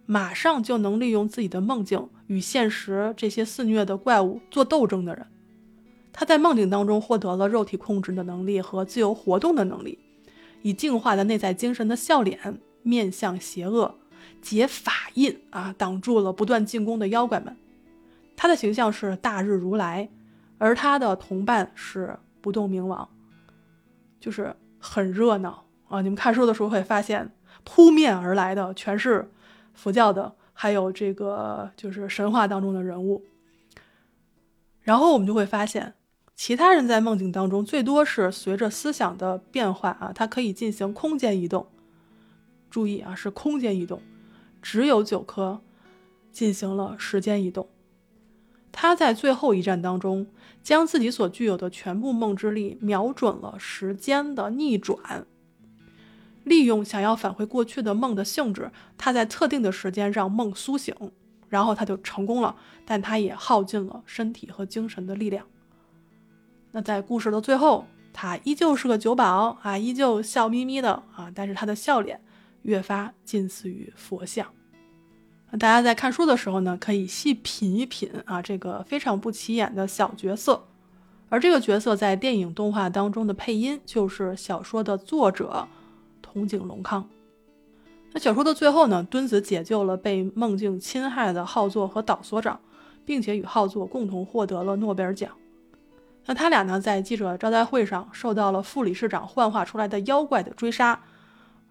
[0.07, 5.25] 马上就能利用自己的梦境与现实这些肆虐的怪物做斗争的人，
[6.13, 9.99] 他在梦境当中获得了肉体控制的能力和自由活动的能力，
[10.63, 13.95] 以净化的内在精神的笑脸面向邪恶，
[14.43, 17.57] 结法印啊，挡住了不断进攻的妖怪们。
[18.37, 20.09] 他的形象是大日如来，
[20.59, 23.09] 而他的同伴是不动明王，
[24.19, 26.01] 就是很热闹啊！
[26.01, 27.33] 你们看书的时候会发现，
[27.65, 29.31] 扑面而来的全是。
[29.73, 33.25] 佛教的，还有这个就是神话当中的人物，
[34.83, 35.95] 然后我们就会发现，
[36.43, 41.67] 其他人在梦境当中最多是随着思想的变化啊，它可以进行空间移动。
[42.71, 44.01] 注意啊，是空间移动，
[44.63, 45.61] 只有九颗
[46.33, 47.69] 进行了时间移动。
[48.73, 50.29] 他在最后一战当中，
[50.63, 55.27] 将自己所具有的全部梦之力瞄准了时间的逆转。
[56.45, 60.95] 利用想要返回过去的梦的性质，他在特定的时间让梦苏醒，
[61.51, 65.45] 然后他就成功了，但他也耗尽了身体和精神的力量。
[66.73, 72.21] 那在故事的最后，他依旧是个酒保啊，依旧笑眯眯的啊，但是他的笑脸
[72.63, 74.47] 越发近似于佛像。
[75.59, 80.65] 大家在看书的时候呢，可以细品一品啊，这个非常不起眼的小角色。
[81.29, 85.67] 而这个角色在电影动画当中的配音就是小说的作者
[86.23, 87.09] 筒井隆康。
[88.13, 92.61] 那小说的最后呢，敦子解救了被梦境侵害的浩作和岛所长，
[93.05, 95.31] 并且与浩作共同获得了诺贝尔奖。
[96.27, 101.01] 那他俩呢，在记者招待会上受到了副理事长幻化出来的妖怪的追杀，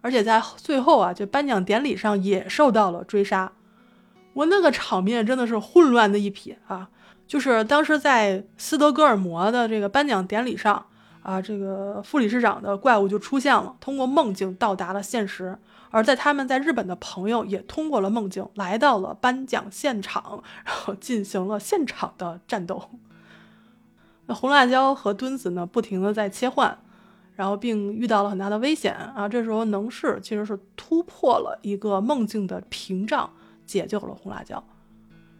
[0.00, 3.52] 而且在最后啊，就颁奖典礼上也受到了追杀。
[4.32, 6.88] 我那个场面真的是混乱的一批啊！
[7.26, 10.86] 就是当时在斯德哥尔摩的这个颁奖典礼上
[11.22, 15.56] 啊，这个副理事长的怪物就出现了，通过梦境到达了现实。
[15.90, 22.90] 而在他们在日本的朋友也通过了梦境来到了颁奖现场，然后进行了现场的战斗。
[24.34, 26.76] 红辣椒和墩子呢，不停的在切换，
[27.34, 29.28] 然后并遇到了很大的危险啊。
[29.28, 33.30] 这时候能士其实是突破了一个梦境的屏障，
[33.66, 34.62] 解救了红辣椒。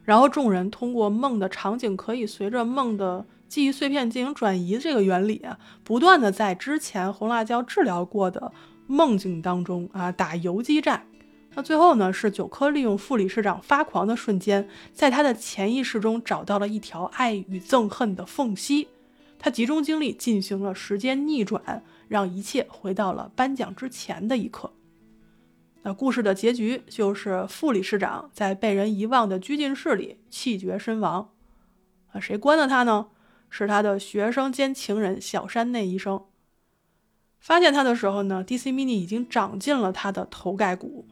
[0.05, 8.53] 然后众人通过梦的场景可以随着梦的记忆碎片进行转移这个原理啊，不断的在之前红辣椒治疗过的。
[8.87, 11.07] 梦境当中啊，打游击战。
[11.55, 18.89] 那最后呢，是九科利用副理事长发狂的瞬间，在他的潜意识中找到了一条爱与憎恨的缝隙。
[19.39, 24.73] 他集中精力进行了时间逆转，让一切回到了颁奖之前的一刻。
[25.83, 31.31] 那故事的结局就是副理事长在被人遗忘的拘禁室里气绝身亡。
[32.13, 33.07] 啊，谁关的他呢？
[33.49, 36.23] 是他的学生兼情人小山内医生。
[37.41, 41.09] 发现他的时候呢，DC Mini 已经长进了他的头盖骨。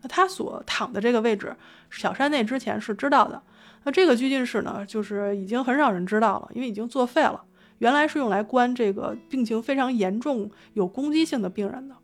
[0.00, 1.56] 那他所躺的这个位置，
[1.90, 3.42] 小山内之前是知道的。
[3.84, 7.44] 那这个拘禁室呢，就是已经很少人知道了，因为已经作废了。
[7.78, 11.94] 原来是用来关这个病情非常严重、有攻击性的病人的。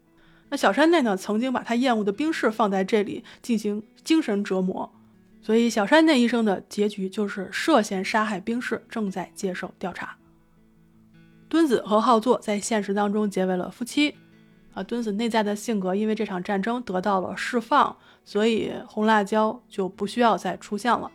[0.50, 4.92] 那小山内呢，曾经把他厌恶的兵士放在这里进行精神折磨，
[5.42, 10.16] 所以小山内医生的结局就是涉嫌杀害兵士，正在接受调查。
[11.48, 14.14] 敦子和浩作在现实当中结为了夫妻，
[14.74, 21.10] 啊，敦子内在的性格因为这场战争得到了释放，所以红辣椒就不需要再出现了。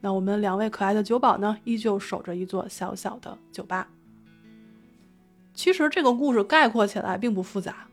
[0.00, 3.88] 那我们两位可爱的酒保呢，依旧守着一座小小的酒吧。
[5.52, 7.88] 其实这个故事概括起来并不复杂，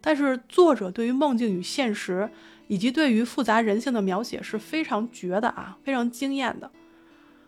[0.00, 2.28] 但是作者对于梦境与现实，
[2.66, 6.70] 以及对于复杂人性的描写是非常绝的啊，非常惊艳的。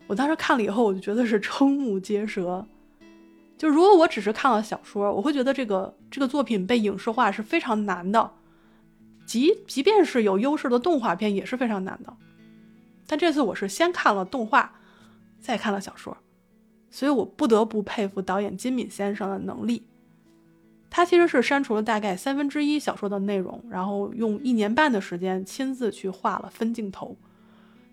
[0.07, 2.67] 我当时看了以后，我就觉得是瞠目结舌。
[3.61, 8.33] 就如果我只是看了小说，我会觉得这个这个作品被影视化是非常难的，
[9.27, 12.17] 即即便是有优势的动画片也是非常难的。
[13.07, 14.81] 但这次我是先看了动画，
[15.41, 16.17] 再看了小说，
[16.91, 19.87] 所以我不得不佩服导演金敏先生的能力。
[20.89, 27.15] 他其实是删除了大概三分之一小说的内容，然后用一年半的时间亲自去画了分镜头，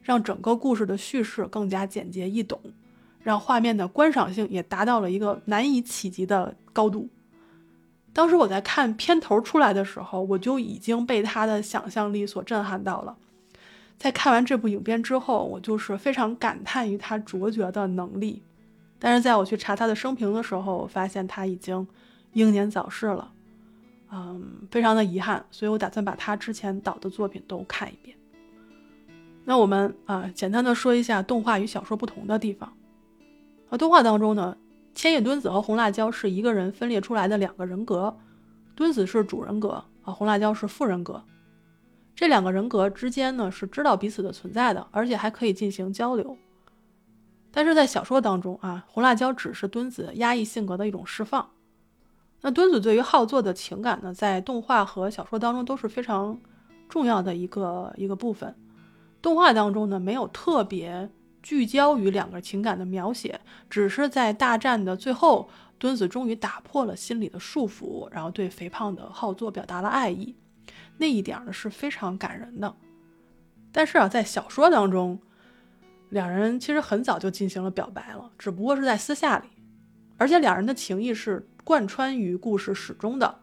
[0.01, 2.57] 让整个故事的叙事更加简洁易懂。
[3.27, 7.09] 让画面的观赏性也达到了一个难以企及的高度。
[8.13, 13.17] 当时我在看片头出来的时候，我就已经被他的想象力所震撼到了。
[13.97, 18.41] 在看完这部影片之后，我就是非常感叹于他卓绝的能力。
[18.97, 21.85] 但是在我去查他的生平的时候，我发现他已经
[22.31, 23.29] 英年早逝了，
[24.09, 25.45] 嗯，非常的遗憾。
[25.51, 28.15] 所以我打算把他之前导的作品都看一遍。
[29.43, 32.71] 那我们啊，简单的说一下动画与小说不同的地方。
[33.69, 34.57] 而动画当中呢，
[34.95, 38.17] 千叶敦子和红辣椒是一个人分裂出来的两个人格，
[38.75, 41.23] 敦子是主人格啊，红辣椒是副人格。
[42.15, 46.37] 这两个人格之间呢是知道彼此的存在的，而且还可以进行交流。
[47.51, 51.49] 但是在小说当中啊，红辣椒只是敦子压抑性格的一种释放。
[52.41, 56.39] 那敦子对于浩作的情感呢，在动画和小说当中都是非常
[56.87, 58.55] 重要的一个一个部分。
[59.21, 61.09] 动画当中呢，没有特别。
[61.41, 70.35] 聚焦于两个情感的描写，只是在大战的最后，敦子终于打破了心理的束缚，然后对肥胖的浩作表达了爱意，
[70.97, 72.75] 那一点呢是非常感人的。
[73.71, 75.19] 但是啊，在小说当中，
[76.09, 79.47] 两人其实很早就进行了表白了，只不过是在私下里，
[80.17, 83.39] 而且两人的情谊是贯穿于故事始终的，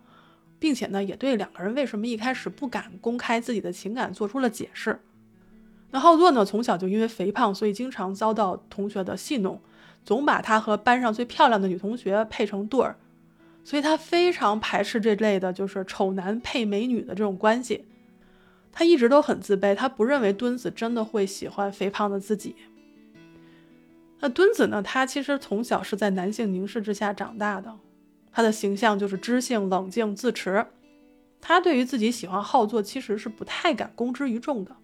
[0.59, 5.01] 并且呢，也对两个人为什么一开始不敢公开自己的情感做出了解释。
[5.95, 6.45] 那浩作呢？
[6.45, 9.61] 从小就因为肥胖，所以经常遭到同学的戏弄，
[10.05, 12.97] 总把他和班上最漂亮的女同学配成对儿，
[13.63, 17.85] 所以他非常排斥这类的，就是丑男配美女的这种关系。
[18.73, 22.57] 他一直都很自卑，他不认为敦子真的会喜欢肥胖的自己。
[24.19, 24.83] 那敦子呢？
[24.83, 27.73] 他其实从小是在男性凝视之下长大的，
[28.33, 30.67] 他的形象就是知性、冷静、自持。
[31.41, 34.75] 他对于自己喜欢好作，其实是不太敢公之于众的，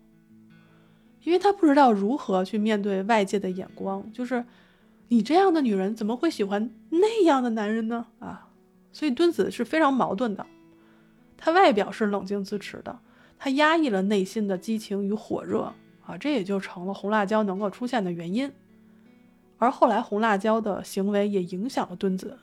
[1.22, 4.10] 因为他不知道如何去面对外界的眼光。
[4.12, 4.44] 就是
[5.08, 8.06] 你这样的女人，怎么会喜欢那样的男人呢？
[8.18, 8.48] 啊，
[8.92, 10.46] 所以敦子是非常矛盾的。
[11.36, 12.98] 他外表是冷静自持的，
[13.38, 15.72] 他压抑了内心的激情与火热
[16.04, 18.52] 啊，这也就成了红辣椒能够出现的原因。
[19.58, 22.38] 而后来红辣椒的行为也影响了敦子，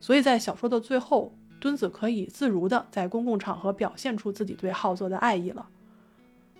[0.00, 1.34] 所以在小说的最后。
[1.60, 5.68] 敦子可以自如的在公共场合表现出自己对浩作的爱意了。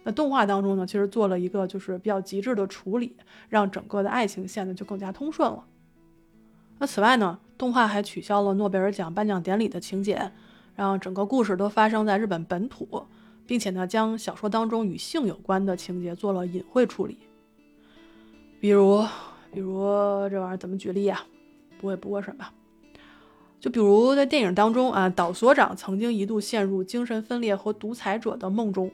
[0.02, 3.16] 那动画当中呢，其实做了一个就是比较极致的处理，
[3.48, 5.64] 让整个的爱情线呢就更加通顺了。
[6.78, 10.32] 那此外呢，动画还取消了诺贝尔奖颁奖典礼的情节，
[10.74, 13.06] 让整个故事都发生在日本本土，
[13.46, 17.18] 并且呢，将小说当中与性有关的情节做了隐晦处理。
[18.58, 19.04] 比如，
[19.52, 19.82] 比如
[20.30, 21.22] 这玩意儿怎么举例呀？
[21.78, 22.52] 不会不过审吧？
[23.58, 28.90] 就比如在电影当中啊，岛所长曾经一度陷入精神分裂和独裁者的梦中，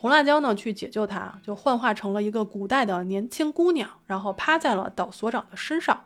[0.00, 6.04] 红辣椒呢去解救她，就幻化成了一个古代的年轻姑娘，然后趴在了岛所长的身上，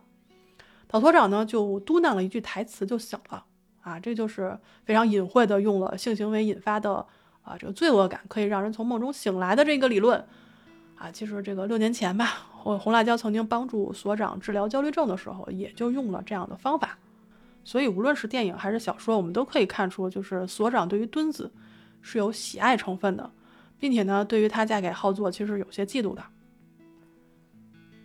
[0.89, 3.45] 岛所长呢就嘟囔了一句台词就醒了。
[3.83, 7.07] 啊，这就是非常隐晦的用了性行为引发的
[7.43, 10.27] 啊这个罪恶感可以让人从梦中醒来的这个理论。
[10.97, 16.99] 啊，其实这个六年前吧，红红辣椒曾经帮助所长治疗焦虑症的时候，也就用了这样的方法。
[17.63, 21.51] 所以，无论是电影还是小说，我们都可以看出，就是所长对于墩子
[22.03, 23.31] 是有喜爱成分的，
[23.85, 26.25] 并且呢，对于她嫁给浩作，其实有些嫉妒的。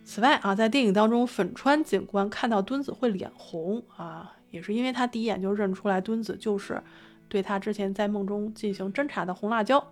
[0.04, 6.82] 此外啊，在电影当中，粉川警官看到敦子会脸红啊，也是因为他第一眼就认出来敦子就是
[7.30, 9.82] 对他之前在梦中进行侦查的红辣椒。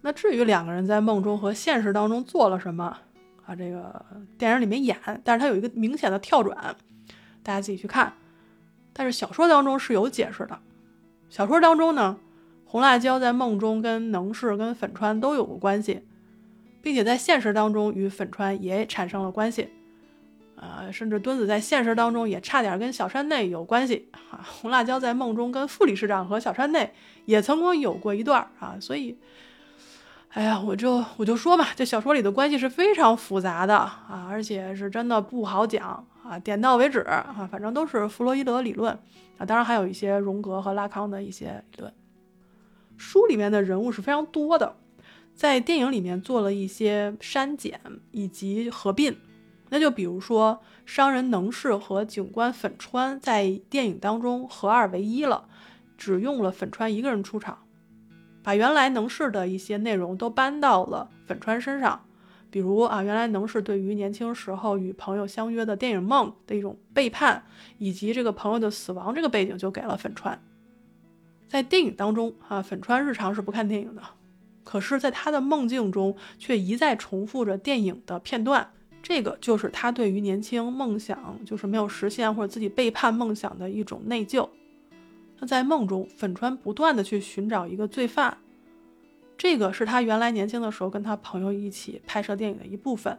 [0.00, 2.96] 那至于两个人在梦中和现实当中做了什么
[3.44, 4.02] 啊，这个
[4.38, 6.56] 电影里面演，但是它有一个明显的跳转，
[7.42, 8.14] 大家自己去看。
[8.94, 10.58] 但是小说当中是有解释的。
[11.28, 12.16] 小说当中呢，
[12.70, 16.04] 红辣椒在梦中跟能氏、跟粉川都有过关系，
[16.80, 19.70] 并且在现实当中与粉川也产生了关系。
[20.54, 24.46] 呃，甚至墩子在现实当中也差点跟小山内有关系啊。
[24.60, 26.92] 红辣椒在梦中跟副理事长和小山内
[27.24, 28.76] 也曾经有过一段啊。
[28.78, 29.18] 所以，
[30.28, 36.06] 哎呀，我就我就说嘛，这小说里的关系是非常复杂的啊，而且是真的不好讲。
[36.22, 38.96] 啊，点到为止啊，反正都是弗洛伊德理论
[39.38, 41.92] 啊，当然还有一些荣格和拉康的一些理论。
[43.00, 44.76] 书里面的人物是非常多的，
[45.34, 47.80] 在电影里面做了一些删减
[48.12, 49.16] 以及合并。
[49.70, 55.48] 那就比如说，商人能氏和警官粉川在电影当中合二为一了，
[55.96, 57.60] 只用了粉川一个人出场，
[58.42, 62.04] 把原来能氏的一些内容都搬到了粉川身上。
[62.50, 67.44] 比如啊，原来能是对于年轻时候与朋友相约的电影梦的一种背叛，
[67.78, 70.38] 以及这个朋友的死亡这个背景就给了粉川。
[71.50, 74.02] 在电影当中啊，粉川日常是不看电影的，
[74.62, 78.70] 可是，在他的梦境中却一再重复着电影的片段，
[79.02, 84.48] 这个就是他对于年轻梦想就是没有实现或者自己背叛梦想的一种内疚。
[85.40, 88.38] 那在梦中，粉川不断的去寻找一个罪犯。
[89.36, 93.18] 这个是他原来年轻的时候跟他朋友一起拍摄电影的一部分，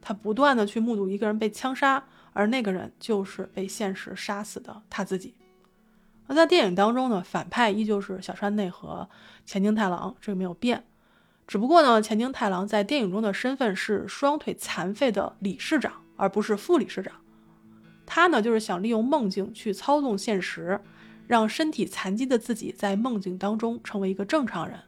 [0.00, 5.34] 他不断的去目睹一个人被枪杀，而那个人就是被现实杀死的他自己。
[6.26, 9.08] 那在电影当中呢，反派依旧是小山内和
[9.44, 10.84] 前京太郎，这个没有变，
[11.46, 17.12] 只不过呢，前京太郎在电影中的身份是双腿残废的理事长，而不是副理事长。
[18.06, 20.80] 他呢，就是想利用梦境去操纵现实，
[21.26, 24.78] 让身体残疾的自己在梦境当中成为一个正常人。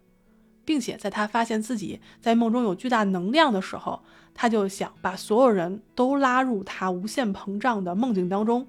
[0.66, 4.02] 并且在他发现自己在梦中有巨大能量的时候，
[4.34, 8.66] 他就想把所有人都拉入他无限膨胀的梦境当中，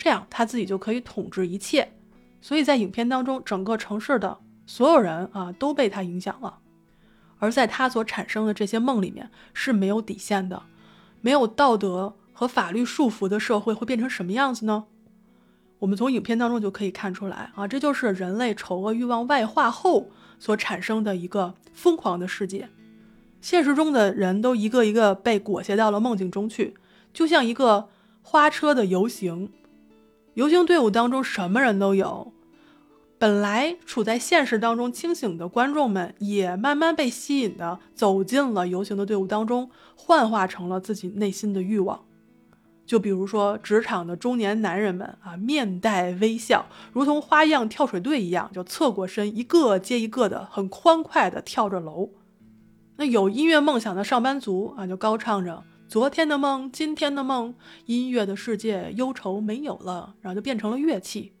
[0.00, 1.92] 这样他自己就可以统治一切。
[2.40, 6.58] 所以在影片当中，整个城市的所有人啊都被他影响了。
[7.38, 10.62] 而在他所产生的这些梦里面是没有底线的，
[11.20, 14.86] 没有道德和法律束缚的社会会变成什么样子呢？
[15.80, 20.10] 我们从影片当中就可以看出来啊，这就是人类丑恶欲望外化后。
[20.42, 22.70] 所产生的一个疯狂的世界，
[23.42, 26.72] 现实中的人都一个一个被裹挟到了梦境中去，
[27.12, 27.90] 就像一个
[28.22, 29.50] 花车的游行。
[30.34, 32.32] 游行队伍当中什么人都有，
[33.18, 42.04] 本来处在现实当中清醒的观众们，也慢慢被吸引的走进了游行的队伍当中，幻化成了自己内心的欲望。
[42.86, 52.10] 就比如说，职场的中年男人们啊，面带微笑，如同花样跳水队一样，就侧过身，一个接一个的，很欢快的跳着楼。
[52.96, 57.52] 那有音乐梦想的上班族啊，就高唱着昨天的梦，今天的梦，
[57.86, 61.32] 音乐的世界，忧愁没有了，然后就变成了乐器。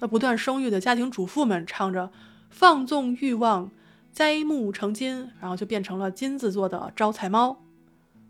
[0.00, 2.10] 那不断生育的家庭主妇们唱着
[2.50, 3.70] “放纵欲望，
[4.12, 7.62] 栽木成金”，然后就变成了金子做的招财猫。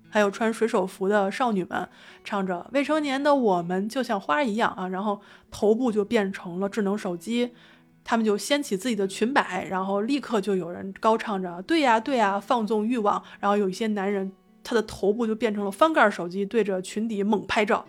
[0.09, 1.89] 还有穿水手服的少女们
[2.23, 5.21] 唱着“未成年的我们就像花一样啊”，然后
[5.51, 7.51] 头部就变成了智能手机，
[8.05, 14.31] 他们就掀起自己的裙摆，然后立刻就有人高唱着“对呀对呀，放纵欲望”，然后有一些男人。
[14.65, 17.87] 他的头部就变成了翻盖手机，对着裙底猛拍照。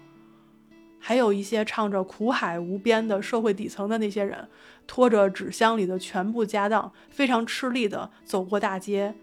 [0.99, 4.47] 还有一些唱着“苦海无边”的社会底层的那些人，
[4.88, 9.15] 拖着纸箱里的全部家当，非常吃力地走过大街。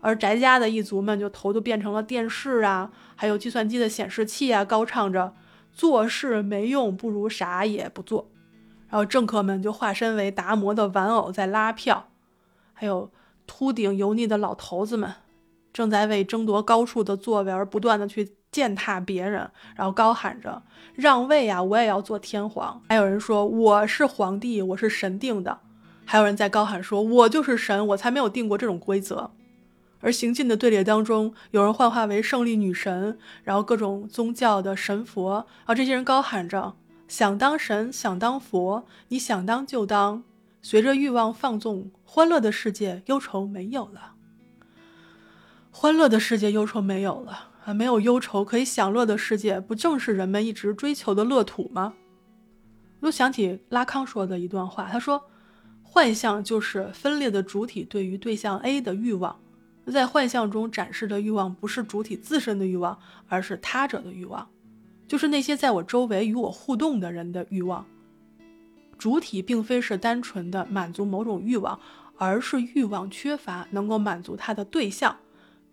[0.00, 5.34] 而宅家的一族们就头都变成了电视啊，还有计算机的显示器啊，高唱着
[5.72, 8.30] “做事没用，不如啥也不做”。
[8.90, 12.10] 然后政客们就化身为达摩的玩偶在拉票，
[12.74, 13.10] 还有
[13.46, 15.14] 秃顶油腻的老头子们。
[15.74, 20.62] 正在为争夺高处的座位而不断的去践踏别人，然后高喊着
[20.94, 22.80] 让位啊，我也要做天皇。
[22.88, 25.58] 还有人说我是皇帝，我是神定的。
[26.06, 29.32] 还有人在高喊说，我就是神，我才没有定过这种规则。
[30.00, 36.74] 而行进的队列当中，有人幻化为胜利女神，然后各种宗教的神佛，然后这些人高喊着
[37.08, 40.22] 想当神，想当佛，你想当就当。
[40.62, 44.13] 随着欲望放纵，欢乐的世界，忧愁没有了。
[45.76, 47.74] 欢乐的世界，忧愁没有了啊！
[47.74, 51.94] 没有忧愁可以享乐的世界，不正是人们一直追求的乐土吗？
[53.00, 55.20] 我又想起拉康说的一段话，他说
[55.82, 59.36] ：“幻象就是分裂的主体对于对象 A 的欲望，
[59.88, 62.96] 在幻象中展示的欲望不是主体自身的欲望，
[63.26, 64.48] 而是他者的欲望，
[65.08, 67.84] 就是那些在我周围与我互动的人的欲望。
[68.96, 71.80] 主体并非是单纯的满足某种欲望，
[72.16, 75.16] 而是欲望缺乏能够满足它的对象。”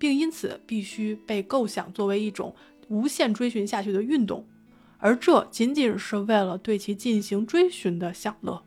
[0.01, 2.55] 并因此必须被构想作为一种
[2.87, 4.47] 无限追寻下去的运动，
[4.97, 8.63] 而这仅仅是为了对其进行追寻的享乐。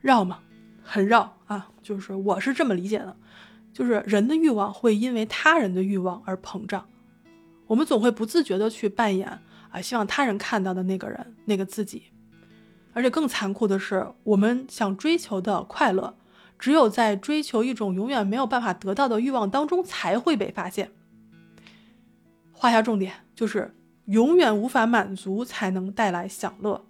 [0.00, 0.38] 绕吗？
[0.80, 1.70] 很绕啊！
[1.82, 3.16] 就是我是这么理解的，
[3.72, 6.86] 就是人的欲望会因为他人的欲望而膨胀，
[7.66, 9.40] 我们总会不自觉的去扮演
[9.72, 12.04] 啊希望他人看到的那个人那个自己，
[12.92, 16.14] 而且更残酷的是，我们想追求的快乐。
[16.62, 20.92] 只有在追求一种永远没有办法得到的欲望当中，才会被发现。
[22.52, 26.84] 画下重点，就是永远无法满足才能带来享乐。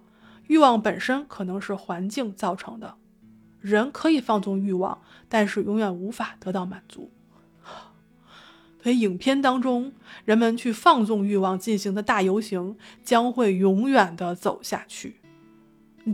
[0.46, 2.96] 欲望本身可能是环境造成的，
[3.62, 5.00] 人可以放纵欲望，
[5.30, 7.10] 但是永远无法得到满足。
[8.82, 9.94] 所以，影片当中
[10.26, 15.21] 人们去放纵欲望进行的大游行，将会永远的走下去。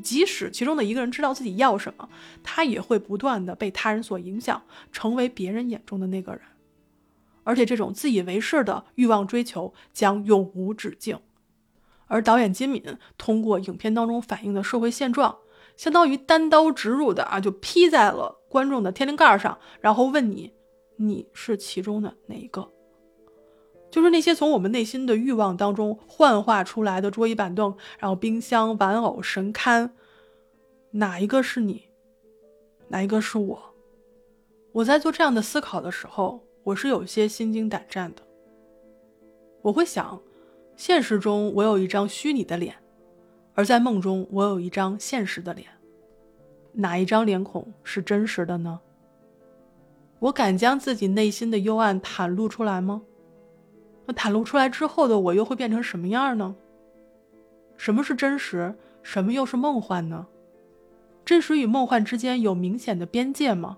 [0.02, 2.08] 即使其中的一个人知道自己要什么，
[2.42, 4.62] 他也会不断的被他人所影响，
[4.92, 6.42] 成为别人眼中的那个人。
[7.44, 11.18] 而且这种自以为是的欲望追求将永无止境。
[12.06, 12.82] 而导演金敏
[13.16, 15.38] 通过影片当中反映的社会现状，
[15.76, 20.52] 相当于单刀直入的啊，就劈在了观众的天灵盖上，然后问你：
[20.96, 22.70] 你是其中的哪一个？
[23.90, 29.90] 就是那些从我们内心的欲望当中幻化出来的桌椅板凳，然后冰箱、玩偶、神龛，
[30.90, 31.84] 哪一个是你？
[32.88, 33.74] 哪一个是我？
[34.72, 38.22] 我在做这样的思考的时候，我是有些心惊胆战的。
[39.62, 40.20] 我会想，
[40.76, 42.74] 现实中我有一张虚拟的脸，
[43.54, 45.66] 而在梦中我有一张现实的脸，
[46.72, 48.80] 哪一张脸孔是真实的呢？
[50.20, 53.02] 我敢将自己内心的幽暗袒露出来吗？
[54.08, 56.56] 那袒露出来之后的我又会变成什么样呢？
[57.76, 58.74] 什么是真实？
[59.02, 60.26] 什么又是梦幻呢？
[61.26, 63.76] 真实与梦幻之间有明显的边界吗？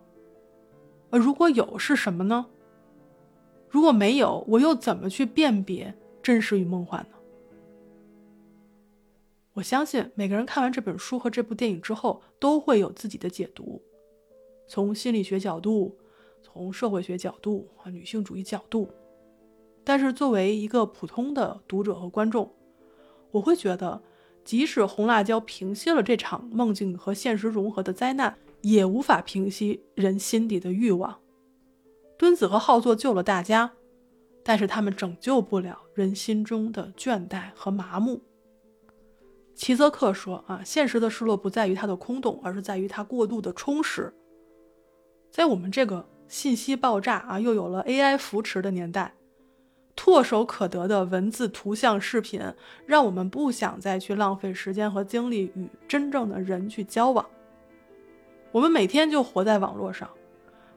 [1.10, 2.46] 呃，如果有，是什么呢？
[3.68, 7.16] 如果没有，我又怎么去辨别真实与梦幻呢？
[9.54, 13.82] 我相信每个人看完这本书和这部电影之后，都会有自己的解读，
[14.68, 15.98] 从心理学角度，
[16.40, 18.88] 从社会学角度啊，女性主义角度。
[19.84, 22.54] 但是作为一个普通的读者和观众，
[23.30, 24.02] 我会觉得，
[24.44, 31.18] 即使红辣椒平息了这场梦境和现实融合的灾难，也无法平息人心底的欲望。
[32.18, 33.72] 敦子和浩作救了大家，
[34.44, 38.20] 但是他们拯救不了人心中的倦怠和麻木。
[39.54, 44.14] 齐泽克说：“啊，现实的失落不在于它的空洞，而是在于它过度的充实。”
[45.30, 49.14] 在我们这个信息爆炸啊，又有了 AI 扶持的年代。
[50.00, 52.40] 唾手可得的文字、图像、视频，
[52.86, 57.26] 让我们不想再去浪费时间和精力与真正的人去交往。
[58.50, 60.08] 我们每天就活在网络上，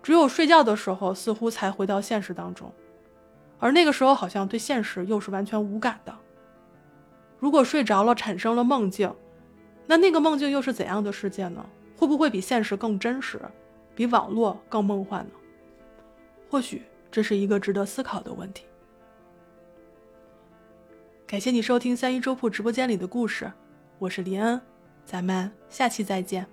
[0.01, 2.69] 只有睡觉的时候似乎才回到现实当中。
[3.59, 6.13] 而那个时候好像对现实又是完全无感的。
[7.39, 9.15] 如果睡着了产生了梦境，
[9.87, 11.65] 那那个梦境又是怎样的世界呢？
[11.95, 13.39] 会不会比现实更真实，
[13.95, 15.31] 比网络更梦幻呢？
[16.49, 18.65] 或许这是一个值得思考的问题。
[21.33, 23.51] 感谢你收听三一粥铺直播间里的故事，
[23.97, 24.61] 我是林恩，
[25.03, 26.45] 咱们下期再见。